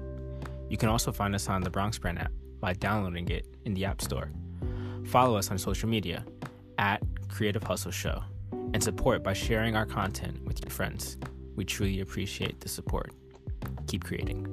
[0.69, 3.87] You can also find us on the Bronx Brand app by downloading it in the
[3.87, 4.31] App Store.
[5.07, 6.25] Follow us on social media
[6.79, 11.17] at Creative Hustle Show and support by sharing our content with your friends.
[11.55, 13.13] We truly appreciate the support.
[13.87, 14.47] Keep creating.